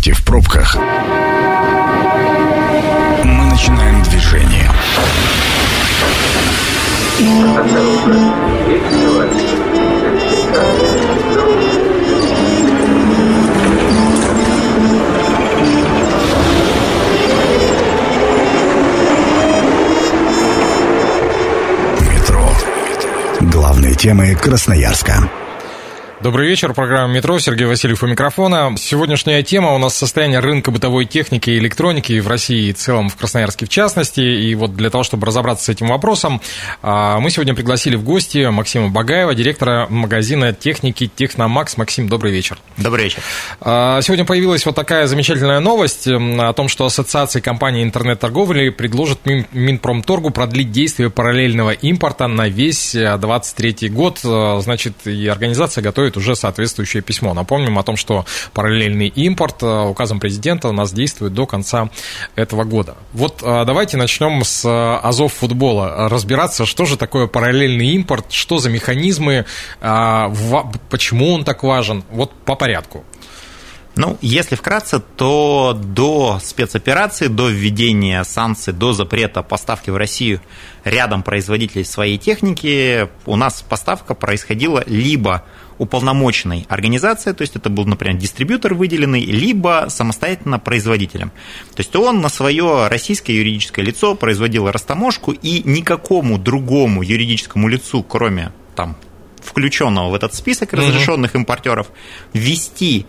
стоите 0.00 0.12
в 0.12 0.24
пробках, 0.24 0.76
мы 3.24 3.44
начинаем 3.44 4.02
движение. 4.02 4.70
Метро. 22.10 22.48
Главные 23.40 23.94
темы 23.94 24.34
Красноярска. 24.34 25.28
Добрый 26.22 26.48
вечер, 26.48 26.74
программа 26.74 27.14
«Метро», 27.14 27.38
Сергей 27.38 27.66
Васильев 27.66 28.02
у 28.02 28.06
микрофона. 28.06 28.74
Сегодняшняя 28.76 29.42
тема 29.42 29.72
у 29.72 29.78
нас 29.78 29.96
состояние 29.96 30.40
рынка 30.40 30.70
бытовой 30.70 31.06
техники 31.06 31.48
и 31.48 31.56
электроники 31.56 32.20
в 32.20 32.28
России 32.28 32.68
и 32.68 32.72
в 32.74 32.76
целом 32.76 33.08
в 33.08 33.16
Красноярске 33.16 33.64
в 33.64 33.70
частности. 33.70 34.20
И 34.20 34.54
вот 34.54 34.76
для 34.76 34.90
того, 34.90 35.02
чтобы 35.02 35.26
разобраться 35.26 35.64
с 35.64 35.68
этим 35.70 35.86
вопросом, 35.86 36.42
а, 36.82 37.20
мы 37.20 37.30
сегодня 37.30 37.54
пригласили 37.54 37.96
в 37.96 38.04
гости 38.04 38.50
Максима 38.50 38.90
Багаева, 38.90 39.34
директора 39.34 39.86
магазина 39.88 40.52
техники 40.52 41.06
«Техномакс». 41.16 41.78
Максим, 41.78 42.06
добрый 42.06 42.32
вечер. 42.32 42.58
Добрый 42.76 43.04
вечер. 43.04 43.22
А, 43.62 44.02
сегодня 44.02 44.26
появилась 44.26 44.66
вот 44.66 44.74
такая 44.74 45.06
замечательная 45.06 45.60
новость 45.60 46.06
о 46.06 46.52
том, 46.52 46.68
что 46.68 46.84
Ассоциация 46.84 47.40
компаний 47.40 47.82
интернет-торговли 47.82 48.68
предложит 48.68 49.20
Минпромторгу 49.24 50.28
продлить 50.28 50.70
действие 50.70 51.08
параллельного 51.08 51.70
импорта 51.70 52.26
на 52.26 52.46
весь 52.48 52.92
2023 52.92 53.88
год. 53.88 54.18
Значит, 54.18 55.06
и 55.06 55.26
организация 55.26 55.80
готовит 55.80 56.09
готовит 56.10 56.16
уже 56.16 56.36
соответствующее 56.36 57.02
письмо. 57.02 57.34
Напомним 57.34 57.78
о 57.78 57.82
том, 57.82 57.96
что 57.96 58.24
параллельный 58.52 59.08
импорт 59.08 59.62
э, 59.62 59.88
указом 59.88 60.20
президента 60.20 60.68
у 60.68 60.72
нас 60.72 60.92
действует 60.92 61.34
до 61.34 61.46
конца 61.46 61.88
этого 62.36 62.64
года. 62.64 62.94
Вот 63.12 63.42
э, 63.42 63.64
давайте 63.64 63.96
начнем 63.96 64.42
с 64.44 64.64
э, 64.64 65.08
Азов 65.08 65.32
футбола. 65.32 66.08
Разбираться, 66.08 66.66
что 66.66 66.86
же 66.86 66.96
такое 66.96 67.26
параллельный 67.26 67.88
импорт, 67.94 68.32
что 68.32 68.58
за 68.58 68.70
механизмы, 68.70 69.44
почему 69.80 71.32
он 71.32 71.44
так 71.44 71.62
важен. 71.62 72.04
Вот 72.10 72.32
по 72.44 72.54
порядку. 72.54 73.04
Ну, 73.96 74.16
если 74.20 74.54
вкратце, 74.54 75.00
то 75.00 75.78
до 75.78 76.38
спецоперации, 76.42 77.26
до 77.26 77.48
введения 77.48 78.22
санкций, 78.24 78.72
до 78.72 78.92
запрета 78.92 79.42
поставки 79.42 79.90
в 79.90 79.96
Россию 79.96 80.40
рядом 80.84 81.22
производителей 81.22 81.84
своей 81.84 82.16
техники, 82.16 83.08
у 83.26 83.36
нас 83.36 83.62
поставка 83.62 84.14
происходила 84.14 84.82
либо 84.86 85.44
уполномоченной 85.80 86.66
организацией, 86.68 87.34
то 87.34 87.40
есть 87.40 87.56
это 87.56 87.70
был, 87.70 87.86
например, 87.86 88.18
дистрибьютор 88.18 88.74
выделенный, 88.74 89.24
либо 89.24 89.86
самостоятельно 89.88 90.58
производителем. 90.58 91.30
То 91.74 91.80
есть 91.80 91.96
он 91.96 92.20
на 92.20 92.28
свое 92.28 92.88
российское 92.88 93.34
юридическое 93.34 93.82
лицо 93.82 94.14
производил 94.14 94.70
растаможку, 94.70 95.32
и 95.32 95.62
никакому 95.64 96.36
другому 96.38 97.02
юридическому 97.02 97.66
лицу, 97.66 98.02
кроме 98.02 98.52
там 98.76 98.94
включенного 99.42 100.10
в 100.10 100.14
этот 100.14 100.34
список 100.34 100.74
разрешенных 100.74 101.34
импортеров, 101.34 101.86
ввести 102.34 103.06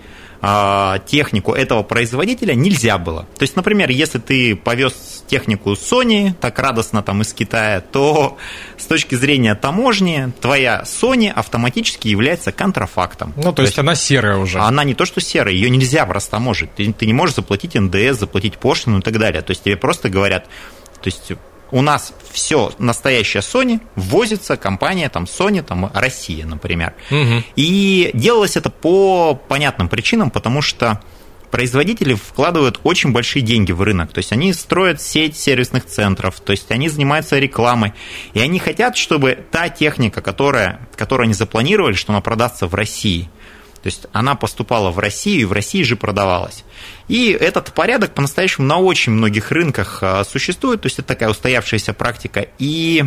технику 1.05 1.53
этого 1.53 1.83
производителя 1.83 2.55
нельзя 2.55 2.97
было. 2.97 3.27
То 3.37 3.43
есть, 3.43 3.55
например, 3.55 3.91
если 3.91 4.17
ты 4.17 4.55
повез 4.55 5.23
технику 5.27 5.73
Sony 5.73 6.33
так 6.33 6.57
радостно 6.57 7.03
там 7.03 7.21
из 7.21 7.31
Китая, 7.31 7.79
то 7.81 8.37
с 8.77 8.85
точки 8.85 9.13
зрения 9.15 9.53
таможни 9.53 10.31
твоя 10.41 10.81
Sony 10.83 11.29
автоматически 11.29 12.07
является 12.07 12.51
контрафактом. 12.51 13.33
Ну, 13.35 13.43
то, 13.43 13.51
то 13.53 13.61
есть, 13.61 13.73
есть 13.73 13.79
она 13.79 13.95
серая 13.95 14.37
уже. 14.37 14.59
Она 14.59 14.83
не 14.83 14.95
то, 14.95 15.05
что 15.05 15.21
серая, 15.21 15.53
ее 15.53 15.69
нельзя 15.69 16.05
растаможить. 16.05 16.73
Ты, 16.73 16.91
ты 16.91 17.05
не 17.05 17.13
можешь 17.13 17.35
заплатить 17.35 17.75
НДС, 17.75 18.19
заплатить 18.19 18.57
пошлину 18.57 18.99
и 18.99 19.01
так 19.01 19.19
далее. 19.19 19.41
То 19.43 19.51
есть 19.51 19.63
тебе 19.63 19.77
просто 19.77 20.09
говорят, 20.09 20.45
то 21.01 21.07
есть 21.07 21.33
у 21.71 21.81
нас 21.81 22.13
все 22.31 22.71
настоящее 22.77 23.41
Sony 23.41 23.81
ввозится 23.95 24.57
компания 24.57 25.09
там 25.09 25.23
Sony, 25.23 25.61
там 25.61 25.89
Россия, 25.93 26.45
например. 26.45 26.93
Угу. 27.09 27.43
И 27.55 28.11
делалось 28.13 28.57
это 28.57 28.69
по 28.69 29.35
понятным 29.35 29.89
причинам, 29.89 30.31
потому 30.31 30.61
что 30.61 31.01
производители 31.49 32.13
вкладывают 32.13 32.79
очень 32.83 33.11
большие 33.11 33.41
деньги 33.41 33.71
в 33.71 33.81
рынок. 33.81 34.13
То 34.13 34.19
есть 34.19 34.31
они 34.31 34.53
строят 34.53 35.01
сеть 35.01 35.37
сервисных 35.37 35.85
центров, 35.85 36.39
то 36.39 36.51
есть 36.51 36.71
они 36.71 36.87
занимаются 36.89 37.37
рекламой. 37.39 37.93
И 38.33 38.39
они 38.39 38.59
хотят, 38.59 38.95
чтобы 38.95 39.37
та 39.51 39.69
техника, 39.69 40.21
которая, 40.21 40.87
которую 40.95 41.25
они 41.25 41.33
запланировали, 41.33 41.93
что 41.93 42.13
она 42.13 42.21
продастся 42.21 42.67
в 42.67 42.75
России– 42.75 43.29
то 43.81 43.87
есть 43.87 44.05
она 44.11 44.35
поступала 44.35 44.91
в 44.91 44.99
Россию 44.99 45.41
и 45.41 45.45
в 45.45 45.51
России 45.51 45.83
же 45.83 45.95
продавалась. 45.95 46.63
И 47.07 47.31
этот 47.31 47.73
порядок 47.73 48.13
по-настоящему 48.13 48.67
на 48.67 48.77
очень 48.77 49.11
многих 49.11 49.51
рынках 49.51 49.99
а, 50.01 50.23
существует, 50.23 50.81
то 50.81 50.87
есть 50.87 50.99
это 50.99 51.09
такая 51.09 51.29
устоявшаяся 51.29 51.93
практика. 51.93 52.47
И 52.59 53.03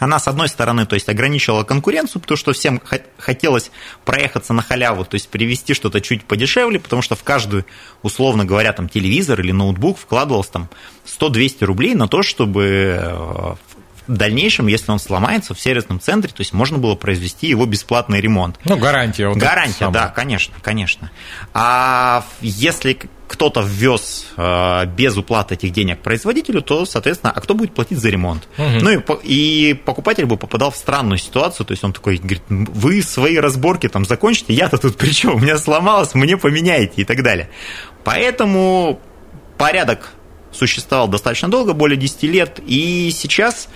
она, 0.00 0.18
с 0.18 0.28
одной 0.28 0.48
стороны, 0.48 0.86
то 0.86 0.94
есть 0.94 1.08
ограничивала 1.08 1.64
конкуренцию, 1.64 2.22
потому 2.22 2.36
что 2.36 2.52
всем 2.52 2.80
хотелось 3.18 3.70
проехаться 4.04 4.52
на 4.52 4.62
халяву, 4.62 5.04
то 5.04 5.14
есть 5.14 5.28
привезти 5.28 5.74
что-то 5.74 6.00
чуть 6.00 6.24
подешевле, 6.24 6.78
потому 6.78 7.02
что 7.02 7.16
в 7.16 7.22
каждую, 7.22 7.64
условно 8.02 8.44
говоря, 8.44 8.72
там 8.72 8.88
телевизор 8.88 9.40
или 9.40 9.52
ноутбук 9.52 9.98
вкладывалось 9.98 10.48
там 10.48 10.68
100-200 11.06 11.64
рублей 11.64 11.94
на 11.94 12.08
то, 12.08 12.22
чтобы 12.22 12.98
э, 13.00 13.54
в 14.06 14.16
дальнейшем, 14.16 14.66
если 14.66 14.90
он 14.90 14.98
сломается 14.98 15.54
в 15.54 15.60
сервисном 15.60 16.00
центре, 16.00 16.30
то 16.30 16.40
есть 16.40 16.52
можно 16.52 16.78
было 16.78 16.94
произвести 16.94 17.46
его 17.46 17.66
бесплатный 17.66 18.20
ремонт. 18.20 18.58
Ну, 18.64 18.76
гарантия. 18.76 19.28
Вот 19.28 19.38
гарантия, 19.38 19.90
да, 19.90 20.08
конечно, 20.08 20.54
конечно. 20.62 21.10
А 21.52 22.24
если 22.40 22.98
кто-то 23.26 23.62
ввез 23.62 24.26
э, 24.36 24.86
без 24.86 25.16
уплаты 25.16 25.54
этих 25.54 25.72
денег 25.72 26.00
производителю, 26.00 26.60
то, 26.60 26.84
соответственно, 26.84 27.32
а 27.34 27.40
кто 27.40 27.54
будет 27.54 27.74
платить 27.74 27.98
за 27.98 28.10
ремонт? 28.10 28.46
Угу. 28.58 28.78
Ну 28.82 28.90
и, 28.90 29.02
и 29.24 29.74
покупатель 29.74 30.26
бы 30.26 30.36
попадал 30.36 30.70
в 30.70 30.76
странную 30.76 31.18
ситуацию, 31.18 31.66
то 31.66 31.72
есть 31.72 31.82
он 31.82 31.92
такой 31.92 32.18
говорит, 32.18 32.42
вы 32.48 33.02
свои 33.02 33.38
разборки 33.38 33.88
там 33.88 34.04
закончите, 34.04 34.52
я-то 34.52 34.76
тут 34.76 34.96
при 34.98 35.10
чем? 35.10 35.34
У 35.34 35.38
меня 35.38 35.56
сломалось, 35.58 36.14
мне 36.14 36.36
поменяете 36.36 37.02
и 37.02 37.04
так 37.04 37.22
далее. 37.22 37.48
Поэтому 38.04 39.00
порядок 39.56 40.12
существовал 40.54 41.08
достаточно 41.08 41.48
долго, 41.48 41.72
более 41.72 41.96
10 41.96 42.22
лет, 42.24 42.60
и 42.66 43.10
сейчас 43.14 43.68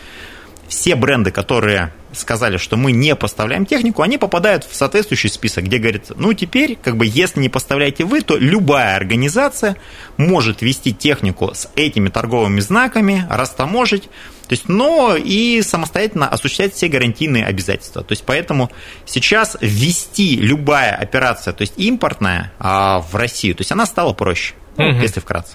все 0.69 0.95
бренды, 0.95 1.31
которые 1.31 1.93
сказали, 2.13 2.57
что 2.57 2.77
мы 2.77 2.93
не 2.93 3.15
поставляем 3.17 3.67
технику, 3.67 4.03
они 4.03 4.19
попадают 4.19 4.65
в 4.65 4.75
соответствующий 4.75 5.31
список, 5.31 5.65
где 5.65 5.79
говорится, 5.79 6.15
ну 6.17 6.33
теперь, 6.33 6.79
как 6.83 6.97
бы, 6.97 7.07
если 7.07 7.41
не 7.41 7.49
поставляете 7.49 8.05
вы, 8.05 8.21
то 8.23 8.37
любая 8.37 8.97
организация 8.97 9.77
может 10.17 10.63
вести 10.63 10.93
технику 10.95 11.53
с 11.55 11.69
этими 11.77 12.09
торговыми 12.09 12.61
знаками, 12.61 13.27
растаможить, 13.31 14.05
то 14.49 14.55
есть, 14.55 14.69
но 14.69 15.17
и 15.17 15.61
самостоятельно 15.61 16.29
осуществлять 16.29 16.75
все 16.75 16.89
гарантийные 16.89 17.45
обязательства. 17.45 18.03
То 18.03 18.13
есть, 18.13 18.25
поэтому 18.25 18.71
сейчас 19.05 19.59
ввести 19.61 20.37
любая 20.37 20.95
операция, 20.95 21.53
то 21.53 21.63
есть 21.63 21.75
импортная 21.77 22.53
а, 22.59 23.01
в 23.01 23.15
Россию, 23.15 23.55
то 23.55 23.61
есть 23.61 23.73
она 23.73 23.85
стала 23.85 24.15
проще 24.15 24.55
ну, 24.79 24.91
угу. 24.91 25.01
если 25.01 25.21
вкратце. 25.21 25.53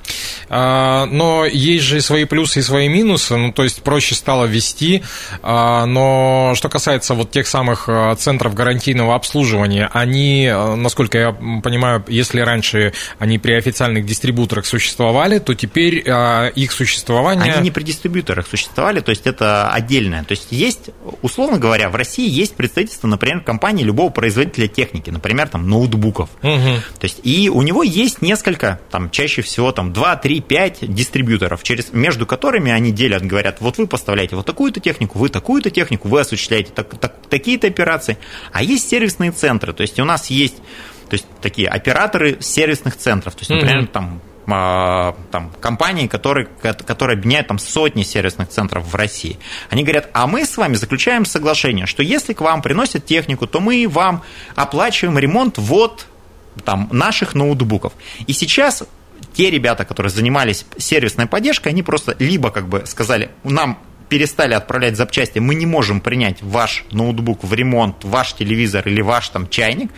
А, 0.49 1.05
но 1.05 1.45
есть 1.45 1.85
же 1.85 2.01
свои 2.01 2.25
плюсы 2.25 2.59
и 2.59 2.61
свои 2.61 2.87
минусы, 2.87 3.35
ну, 3.35 3.51
то 3.51 3.63
есть 3.63 3.81
проще 3.81 4.15
стало 4.15 4.45
вести, 4.45 5.03
а, 5.41 5.85
но 5.85 6.53
что 6.55 6.69
касается 6.69 7.13
вот 7.13 7.31
тех 7.31 7.47
самых 7.47 7.85
а, 7.87 8.15
центров 8.15 8.53
гарантийного 8.53 9.15
обслуживания, 9.15 9.89
они, 9.93 10.47
а, 10.47 10.75
насколько 10.75 11.17
я 11.17 11.31
понимаю, 11.31 12.03
если 12.07 12.41
раньше 12.41 12.93
они 13.17 13.39
при 13.39 13.53
официальных 13.53 14.05
дистрибьюторах 14.05 14.65
существовали, 14.65 15.39
то 15.39 15.55
теперь 15.55 16.03
а, 16.07 16.47
их 16.47 16.71
существование... 16.71 17.53
Они 17.53 17.63
не 17.63 17.71
при 17.71 17.83
дистрибьюторах 17.83 18.47
существовали, 18.47 18.99
то 18.99 19.09
есть 19.11 19.25
это 19.25 19.71
отдельное. 19.71 20.23
То 20.23 20.33
есть 20.33 20.47
есть, 20.51 20.89
условно 21.21 21.57
говоря, 21.57 21.89
в 21.89 21.95
России 21.95 22.29
есть 22.29 22.55
представительство, 22.55 23.07
например, 23.07 23.41
компании 23.41 23.83
любого 23.83 24.09
производителя 24.09 24.67
техники, 24.67 25.09
например, 25.09 25.47
там 25.47 25.69
ноутбуков. 25.69 26.29
Угу. 26.41 26.51
То 26.99 27.03
есть 27.03 27.21
и 27.23 27.49
у 27.49 27.61
него 27.61 27.83
есть 27.83 28.21
несколько 28.21 28.79
там 28.91 29.09
чаще 29.13 29.41
всего 29.41 29.71
там 29.71 29.93
2, 29.93 30.15
3, 30.17 30.41
5 30.41 30.93
дистрибьюторов, 30.93 31.63
через, 31.63 31.93
между 31.93 32.25
которыми 32.25 32.71
они 32.71 32.91
делят, 32.91 33.23
говорят, 33.23 33.61
вот 33.61 33.77
вы 33.77 33.87
поставляете 33.87 34.35
вот 34.35 34.45
такую-то 34.45 34.81
технику, 34.81 35.17
вы 35.19 35.29
такую-то 35.29 35.69
технику, 35.69 36.09
вы 36.09 36.19
осуществляете 36.19 36.71
так, 36.73 36.99
так, 36.99 37.15
такие-то 37.29 37.67
операции. 37.67 38.17
А 38.51 38.61
есть 38.61 38.89
сервисные 38.89 39.31
центры, 39.31 39.71
то 39.71 39.81
есть 39.81 39.99
у 39.99 40.05
нас 40.05 40.29
есть 40.29 40.57
то 41.09 41.15
есть 41.15 41.27
такие 41.41 41.67
операторы 41.67 42.37
сервисных 42.39 42.97
центров, 42.97 43.35
то 43.35 43.41
есть, 43.41 43.51
например, 43.51 43.83
mm-hmm. 43.83 43.87
там 43.87 44.21
а, 44.47 45.15
там, 45.31 45.51
компании, 45.61 46.07
которые, 46.07 46.47
которые 46.47 47.15
объединяют 47.15 47.47
там, 47.47 47.59
сотни 47.59 48.03
сервисных 48.03 48.49
центров 48.49 48.85
в 48.91 48.95
России. 48.95 49.37
Они 49.69 49.83
говорят, 49.83 50.09
а 50.13 50.27
мы 50.27 50.45
с 50.45 50.57
вами 50.57 50.75
заключаем 50.75 51.25
соглашение, 51.25 51.85
что 51.85 52.03
если 52.03 52.33
к 52.33 52.41
вам 52.41 52.61
приносят 52.61 53.05
технику, 53.05 53.47
то 53.47 53.61
мы 53.61 53.87
вам 53.87 54.23
оплачиваем 54.55 55.17
ремонт 55.17 55.57
вот 55.57 56.07
там, 56.65 56.89
наших 56.91 57.35
ноутбуков. 57.35 57.93
И 58.27 58.33
сейчас 58.33 58.83
те 59.33 59.49
ребята, 59.49 59.85
которые 59.85 60.11
занимались 60.11 60.65
сервисной 60.77 61.25
поддержкой, 61.25 61.69
они 61.69 61.83
просто 61.83 62.15
либо 62.19 62.51
как 62.51 62.67
бы 62.67 62.83
сказали, 62.85 63.31
нам 63.43 63.79
перестали 64.13 64.53
отправлять 64.53 64.95
запчасти, 64.95 65.39
мы 65.39 65.55
не 65.55 65.65
можем 65.65 65.99
принять 65.99 66.43
ваш 66.43 66.85
ноутбук 66.91 67.43
в 67.43 67.51
ремонт, 67.51 68.03
ваш 68.03 68.33
телевизор 68.33 68.87
или 68.87 69.01
ваш 69.01 69.29
там 69.29 69.49
чайник, 69.49 69.89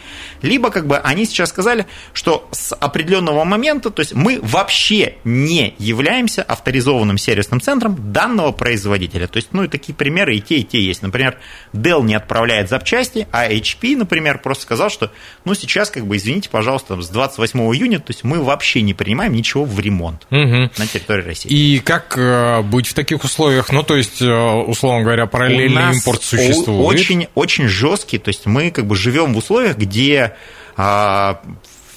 либо 0.42 0.72
как 0.72 0.88
бы 0.88 0.98
они 0.98 1.26
сейчас 1.26 1.50
сказали, 1.50 1.86
что 2.14 2.48
с 2.52 2.74
определенного 2.74 3.44
момента, 3.44 3.90
то 3.90 4.00
есть 4.00 4.14
мы 4.14 4.40
вообще 4.42 5.16
не 5.26 5.76
являемся 5.80 6.44
авторизованным 6.44 7.18
сервисным 7.18 7.60
центром 7.60 8.14
данного 8.14 8.54
производителя. 8.54 9.28
То 9.28 9.36
есть, 9.36 9.50
ну 9.52 9.66
и 9.66 9.68
такие 9.68 9.94
примеры 9.94 10.38
и 10.38 10.40
те, 10.40 10.60
и 10.60 10.64
те 10.64 10.80
есть. 10.80 11.02
Например, 11.02 11.38
Dell 11.74 12.02
не 12.02 12.16
отправляет 12.16 12.70
запчасти, 12.70 13.28
а 13.34 13.52
HP, 13.52 13.98
например, 13.98 14.38
просто 14.38 14.64
сказал, 14.64 14.90
что 14.90 15.12
ну 15.44 15.56
сейчас 15.56 15.90
как 15.90 16.08
бы, 16.08 16.16
извините, 16.16 16.50
пожалуйста, 16.50 17.02
с 17.02 17.10
28 17.10 17.60
июня, 17.76 18.00
то 18.00 18.12
есть 18.12 18.24
мы 18.24 18.42
вообще 18.42 18.82
не 18.82 18.94
принимаем 18.94 19.34
ничего 19.34 19.66
в 19.66 19.78
ремонт 19.78 20.26
угу. 20.32 20.72
на 20.78 20.88
территории 20.88 21.24
России. 21.24 21.50
И 21.50 21.80
как 21.80 22.18
э, 22.18 22.62
быть 22.62 22.88
в 22.88 22.94
таких 22.94 23.26
условиях? 23.26 23.74
Ну, 23.74 23.84
то 23.84 23.98
есть, 23.98 24.05
э, 24.22 24.54
условно 24.68 25.04
говоря, 25.04 25.26
параллельный 25.26 25.94
импорт 25.94 26.24
существует? 26.24 27.00
Очень, 27.00 27.28
очень 27.36 27.68
жесткий, 27.68 28.18
то 28.18 28.30
есть 28.30 28.46
мы 28.46 28.72
как 28.72 28.86
бы 28.86 28.96
живем 28.96 29.34
в 29.34 29.38
условиях, 29.38 29.78
где 29.78 30.36
а, 30.78 31.42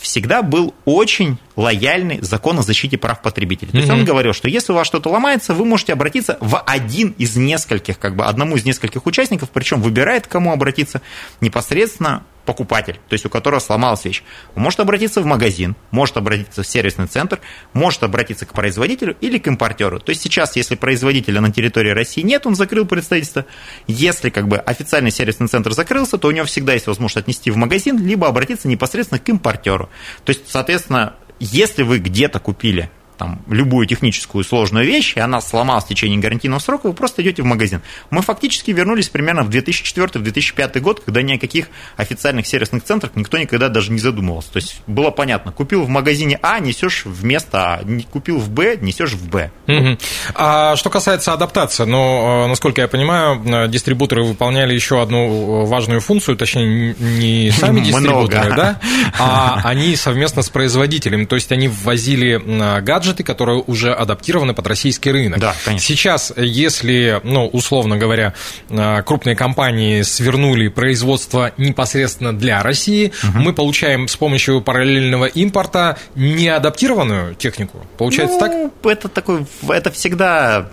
всегда 0.00 0.42
был 0.42 0.74
очень 0.84 1.38
лояльный 1.56 2.20
закон 2.22 2.58
о 2.58 2.62
защите 2.62 2.96
прав 2.98 3.20
потребителей. 3.20 3.72
То 3.72 3.78
есть 3.78 3.90
он 3.90 4.04
говорил, 4.04 4.32
что 4.32 4.48
если 4.48 4.72
у 4.72 4.74
вас 4.74 4.86
что-то 4.86 5.10
ломается, 5.10 5.54
вы 5.54 5.64
можете 5.64 5.92
обратиться 5.92 6.38
в 6.40 6.58
один 6.60 7.14
из 7.18 7.36
нескольких, 7.36 7.98
как 7.98 8.16
бы 8.16 8.24
одному 8.24 8.56
из 8.56 8.64
нескольких 8.64 9.06
участников, 9.06 9.50
причем 9.52 9.82
выбирает, 9.82 10.26
к 10.26 10.30
кому 10.30 10.52
обратиться 10.52 11.02
непосредственно 11.40 12.24
покупатель, 12.48 12.94
то 12.94 13.12
есть 13.12 13.26
у 13.26 13.28
которого 13.28 13.60
сломалась 13.60 14.06
вещь, 14.06 14.22
может 14.54 14.80
обратиться 14.80 15.20
в 15.20 15.26
магазин, 15.26 15.76
может 15.90 16.16
обратиться 16.16 16.62
в 16.62 16.66
сервисный 16.66 17.06
центр, 17.06 17.40
может 17.74 18.02
обратиться 18.02 18.46
к 18.46 18.54
производителю 18.54 19.14
или 19.20 19.36
к 19.36 19.48
импортеру. 19.48 20.00
То 20.00 20.08
есть 20.08 20.22
сейчас, 20.22 20.56
если 20.56 20.74
производителя 20.74 21.42
на 21.42 21.52
территории 21.52 21.90
России 21.90 22.22
нет, 22.22 22.46
он 22.46 22.54
закрыл 22.54 22.86
представительство. 22.86 23.44
Если 23.86 24.30
как 24.30 24.48
бы 24.48 24.56
официальный 24.56 25.10
сервисный 25.10 25.48
центр 25.48 25.72
закрылся, 25.72 26.16
то 26.16 26.28
у 26.28 26.30
него 26.30 26.46
всегда 26.46 26.72
есть 26.72 26.86
возможность 26.86 27.24
отнести 27.24 27.50
в 27.50 27.58
магазин, 27.58 28.02
либо 28.02 28.26
обратиться 28.26 28.66
непосредственно 28.66 29.18
к 29.18 29.28
импортеру. 29.28 29.90
То 30.24 30.30
есть, 30.30 30.48
соответственно, 30.48 31.16
если 31.40 31.82
вы 31.82 31.98
где-то 31.98 32.40
купили 32.40 32.90
там, 33.18 33.42
любую 33.48 33.86
техническую 33.86 34.44
сложную 34.44 34.86
вещь, 34.86 35.14
и 35.16 35.20
она 35.20 35.40
сломалась 35.40 35.84
в 35.84 35.88
течение 35.88 36.18
гарантийного 36.18 36.60
срока, 36.60 36.86
вы 36.86 36.94
просто 36.94 37.22
идете 37.22 37.42
в 37.42 37.44
магазин. 37.44 37.82
Мы 38.10 38.22
фактически 38.22 38.70
вернулись 38.70 39.08
примерно 39.08 39.42
в 39.42 39.50
2004-2005 39.50 40.80
год, 40.80 41.00
когда 41.04 41.20
ни 41.22 41.34
о 41.34 41.38
каких 41.38 41.68
официальных 41.96 42.46
сервисных 42.46 42.84
центрах 42.84 43.12
никто 43.16 43.36
никогда 43.36 43.68
даже 43.68 43.92
не 43.92 43.98
задумывался. 43.98 44.52
То 44.52 44.58
есть 44.58 44.80
было 44.86 45.10
понятно, 45.10 45.52
купил 45.52 45.82
в 45.82 45.88
магазине 45.88 46.38
А, 46.42 46.60
несешь 46.60 47.02
вместо 47.04 47.58
А, 47.58 47.84
купил 48.10 48.38
в 48.38 48.50
Б, 48.50 48.78
несешь 48.80 49.12
в 49.12 49.28
Б. 49.28 49.50
Угу. 49.66 49.98
А 50.34 50.76
что 50.76 50.90
касается 50.90 51.32
адаптации, 51.32 51.84
ну, 51.84 52.46
насколько 52.48 52.80
я 52.80 52.88
понимаю, 52.88 53.42
э, 53.44 53.68
дистрибуторы 53.68 54.22
выполняли 54.22 54.72
еще 54.74 55.02
одну 55.02 55.64
важную 55.66 56.00
функцию, 56.00 56.36
точнее, 56.36 56.94
не 56.98 57.50
сами 57.50 57.80
дистрибуторы, 57.84 58.54
да, 58.54 58.80
а 59.18 59.60
они 59.64 59.96
совместно 59.96 60.42
с 60.42 60.48
производителем, 60.48 61.26
то 61.26 61.34
есть 61.34 61.50
они 61.52 61.68
ввозили 61.68 62.40
гаджеты, 62.80 63.07
гаджеты, 63.08 63.24
которые 63.24 63.62
уже 63.66 63.92
адаптированы 63.92 64.54
под 64.54 64.66
российский 64.66 65.10
рынок. 65.10 65.40
Да, 65.40 65.54
конечно. 65.64 65.86
Сейчас, 65.86 66.32
если, 66.36 67.20
ну, 67.24 67.46
условно 67.46 67.96
говоря, 67.96 68.34
э, 68.68 69.02
крупные 69.02 69.36
компании 69.36 70.02
свернули 70.02 70.68
производство 70.68 71.52
непосредственно 71.56 72.36
для 72.36 72.62
России, 72.62 73.12
угу. 73.22 73.38
мы 73.38 73.52
получаем 73.52 74.08
с 74.08 74.16
помощью 74.16 74.60
параллельного 74.60 75.26
импорта 75.26 75.98
неадаптированную 76.14 77.34
технику. 77.34 77.86
Получается 77.96 78.38
ну, 78.40 78.72
так? 78.80 78.92
Это 78.92 79.08
такой, 79.08 79.46
это 79.68 79.90
всегда, 79.90 80.68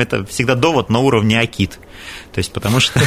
это 0.00 0.24
всегда 0.26 0.54
довод 0.54 0.90
на 0.90 0.98
уровне 0.98 1.40
Акит. 1.40 1.78
То 2.32 2.38
есть, 2.38 2.52
потому 2.52 2.80
что... 2.80 2.98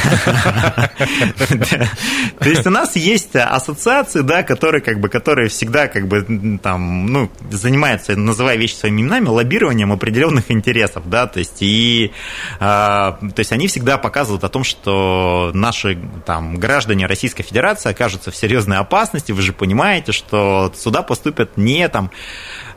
То 2.38 2.48
есть, 2.48 2.66
у 2.66 2.70
нас 2.70 2.94
есть 2.94 3.34
ассоциации, 3.34 4.20
да, 4.20 4.44
которые, 4.44 4.80
как 4.80 5.00
бы, 5.00 5.08
которые 5.08 5.48
всегда, 5.48 5.88
как 5.88 6.06
бы, 6.06 6.58
там, 6.62 7.06
ну, 7.06 7.30
занимаются, 7.50 8.14
называя 8.16 8.56
вещи 8.56 8.74
своими 8.74 9.02
именами, 9.02 9.26
лоббированием 9.28 9.90
определенных 9.90 10.52
интересов, 10.52 11.08
да, 11.10 11.26
то 11.26 11.40
есть, 11.40 11.56
и, 11.60 12.12
а, 12.60 13.18
то 13.20 13.40
есть, 13.40 13.50
они 13.50 13.66
всегда 13.66 13.98
показывают 13.98 14.44
о 14.44 14.48
том, 14.48 14.62
что 14.62 15.50
наши, 15.54 15.98
там, 16.24 16.56
граждане 16.56 17.06
Российской 17.06 17.42
Федерации 17.42 17.90
окажутся 17.90 18.30
в 18.30 18.36
серьезной 18.36 18.76
опасности, 18.76 19.32
вы 19.32 19.42
же 19.42 19.52
понимаете, 19.52 20.12
что 20.12 20.72
сюда 20.76 21.02
поступят 21.02 21.56
не, 21.56 21.88
там, 21.88 22.12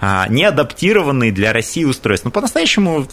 а, 0.02 0.28
не 0.30 0.46
адаптированные 0.46 1.32
для 1.32 1.54
России 1.54 1.84
устройства. 1.84 2.30
Но 2.30 2.32
по-настоящему 2.32 3.08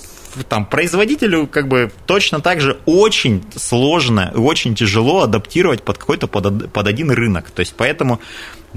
там 0.49 0.67
производителю 0.67 1.47
как 1.47 1.69
бы 1.69 1.91
точно 2.07 2.41
так 2.41 2.61
же 2.61 2.79
очень 2.87 3.45
сложно 3.55 4.33
и 4.35 4.39
очень 4.39 4.75
тяжело 4.75 5.23
адаптировать 5.23 5.83
под 5.83 5.99
какой-то 5.99 6.27
под, 6.27 6.73
под 6.73 6.87
один 6.87 7.11
рынок. 7.11 7.51
То 7.51 7.61
есть 7.61 7.75
поэтому 7.77 8.21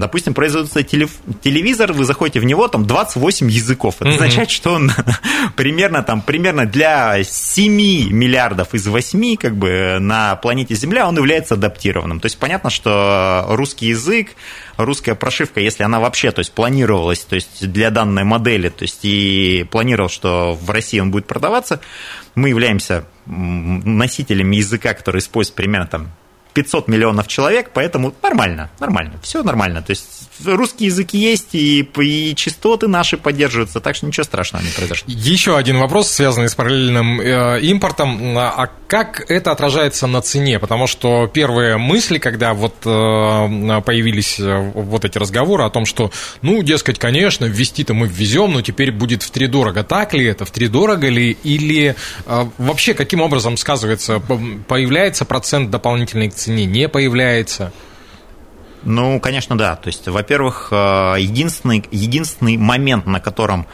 Допустим, 0.00 0.32
производится 0.32 0.82
телевизор, 0.82 1.92
вы 1.92 2.06
заходите 2.06 2.40
в 2.40 2.44
него, 2.44 2.68
там 2.68 2.86
28 2.86 3.50
языков. 3.50 3.96
Это 3.98 4.08
mm-hmm. 4.08 4.14
означает, 4.14 4.50
что 4.50 4.72
он 4.72 4.90
примерно, 5.56 6.02
там, 6.02 6.22
примерно 6.22 6.64
для 6.64 7.22
7 7.22 7.70
миллиардов 8.10 8.72
из 8.72 8.86
8 8.86 9.36
как 9.36 9.56
бы, 9.56 9.98
на 10.00 10.36
планете 10.36 10.74
Земля 10.74 11.06
он 11.06 11.16
является 11.16 11.54
адаптированным. 11.54 12.18
То 12.18 12.26
есть 12.26 12.38
понятно, 12.38 12.70
что 12.70 13.44
русский 13.50 13.88
язык, 13.88 14.28
русская 14.84 15.14
прошивка, 15.14 15.60
если 15.60 15.82
она 15.82 16.00
вообще 16.00 16.30
то 16.32 16.40
есть, 16.40 16.52
планировалась 16.52 17.20
то 17.20 17.36
есть, 17.36 17.70
для 17.70 17.90
данной 17.90 18.24
модели, 18.24 18.68
то 18.68 18.82
есть 18.82 19.00
и 19.02 19.66
планировал, 19.70 20.08
что 20.08 20.54
в 20.60 20.70
России 20.70 20.98
он 20.98 21.10
будет 21.10 21.26
продаваться, 21.26 21.80
мы 22.34 22.48
являемся 22.48 23.04
носителями 23.26 24.56
языка, 24.56 24.94
который 24.94 25.18
используется 25.18 25.56
примерно 25.56 25.86
там 25.86 26.12
500 26.54 26.88
миллионов 26.88 27.28
человек, 27.28 27.70
поэтому 27.72 28.14
нормально, 28.22 28.70
нормально, 28.80 29.14
все 29.22 29.42
нормально. 29.42 29.82
То 29.82 29.90
есть 29.90 30.19
русский 30.44 30.86
язык 30.86 31.10
есть, 31.12 31.54
и, 31.54 31.80
и 31.80 32.34
частоты 32.34 32.88
наши 32.88 33.16
поддерживаются, 33.16 33.80
так 33.80 33.96
что 33.96 34.06
ничего 34.06 34.24
страшного 34.24 34.62
не 34.62 34.70
произошло. 34.70 35.04
Еще 35.08 35.56
один 35.56 35.78
вопрос, 35.78 36.10
связанный 36.10 36.48
с 36.48 36.54
параллельным 36.54 37.20
э, 37.20 37.60
импортом. 37.62 38.36
А 38.36 38.68
как 38.86 39.30
это 39.30 39.52
отражается 39.52 40.06
на 40.06 40.22
цене? 40.22 40.58
Потому 40.58 40.86
что 40.86 41.26
первые 41.32 41.76
мысли, 41.76 42.18
когда 42.18 42.54
вот 42.54 42.74
э, 42.84 43.80
появились 43.84 44.38
э, 44.40 44.72
вот 44.74 45.04
эти 45.04 45.18
разговоры 45.18 45.64
о 45.64 45.70
том, 45.70 45.86
что, 45.86 46.10
ну, 46.42 46.62
дескать, 46.62 46.98
конечно, 46.98 47.44
ввести-то 47.44 47.94
мы 47.94 48.06
ввезем, 48.06 48.52
но 48.52 48.62
теперь 48.62 48.92
будет 48.92 49.22
в 49.22 49.30
три 49.30 49.46
дорого. 49.46 49.84
Так 49.84 50.14
ли 50.14 50.24
это? 50.24 50.44
В 50.44 50.50
три 50.50 50.68
дорого 50.68 51.08
ли? 51.08 51.36
Или 51.44 51.94
вообще 52.58 52.94
каким 52.94 53.20
образом 53.20 53.56
сказывается? 53.56 54.20
Появляется 54.68 55.24
процент 55.24 55.70
дополнительной 55.70 56.30
к 56.30 56.34
цене? 56.34 56.64
Не 56.66 56.88
появляется? 56.88 57.72
Ну, 58.82 59.20
конечно, 59.20 59.56
да. 59.56 59.76
То 59.76 59.88
есть, 59.88 60.08
во-первых, 60.08 60.68
э, 60.70 61.14
единственный, 61.18 61.84
единственный 61.90 62.56
момент, 62.56 63.06
на 63.06 63.20
котором 63.20 63.66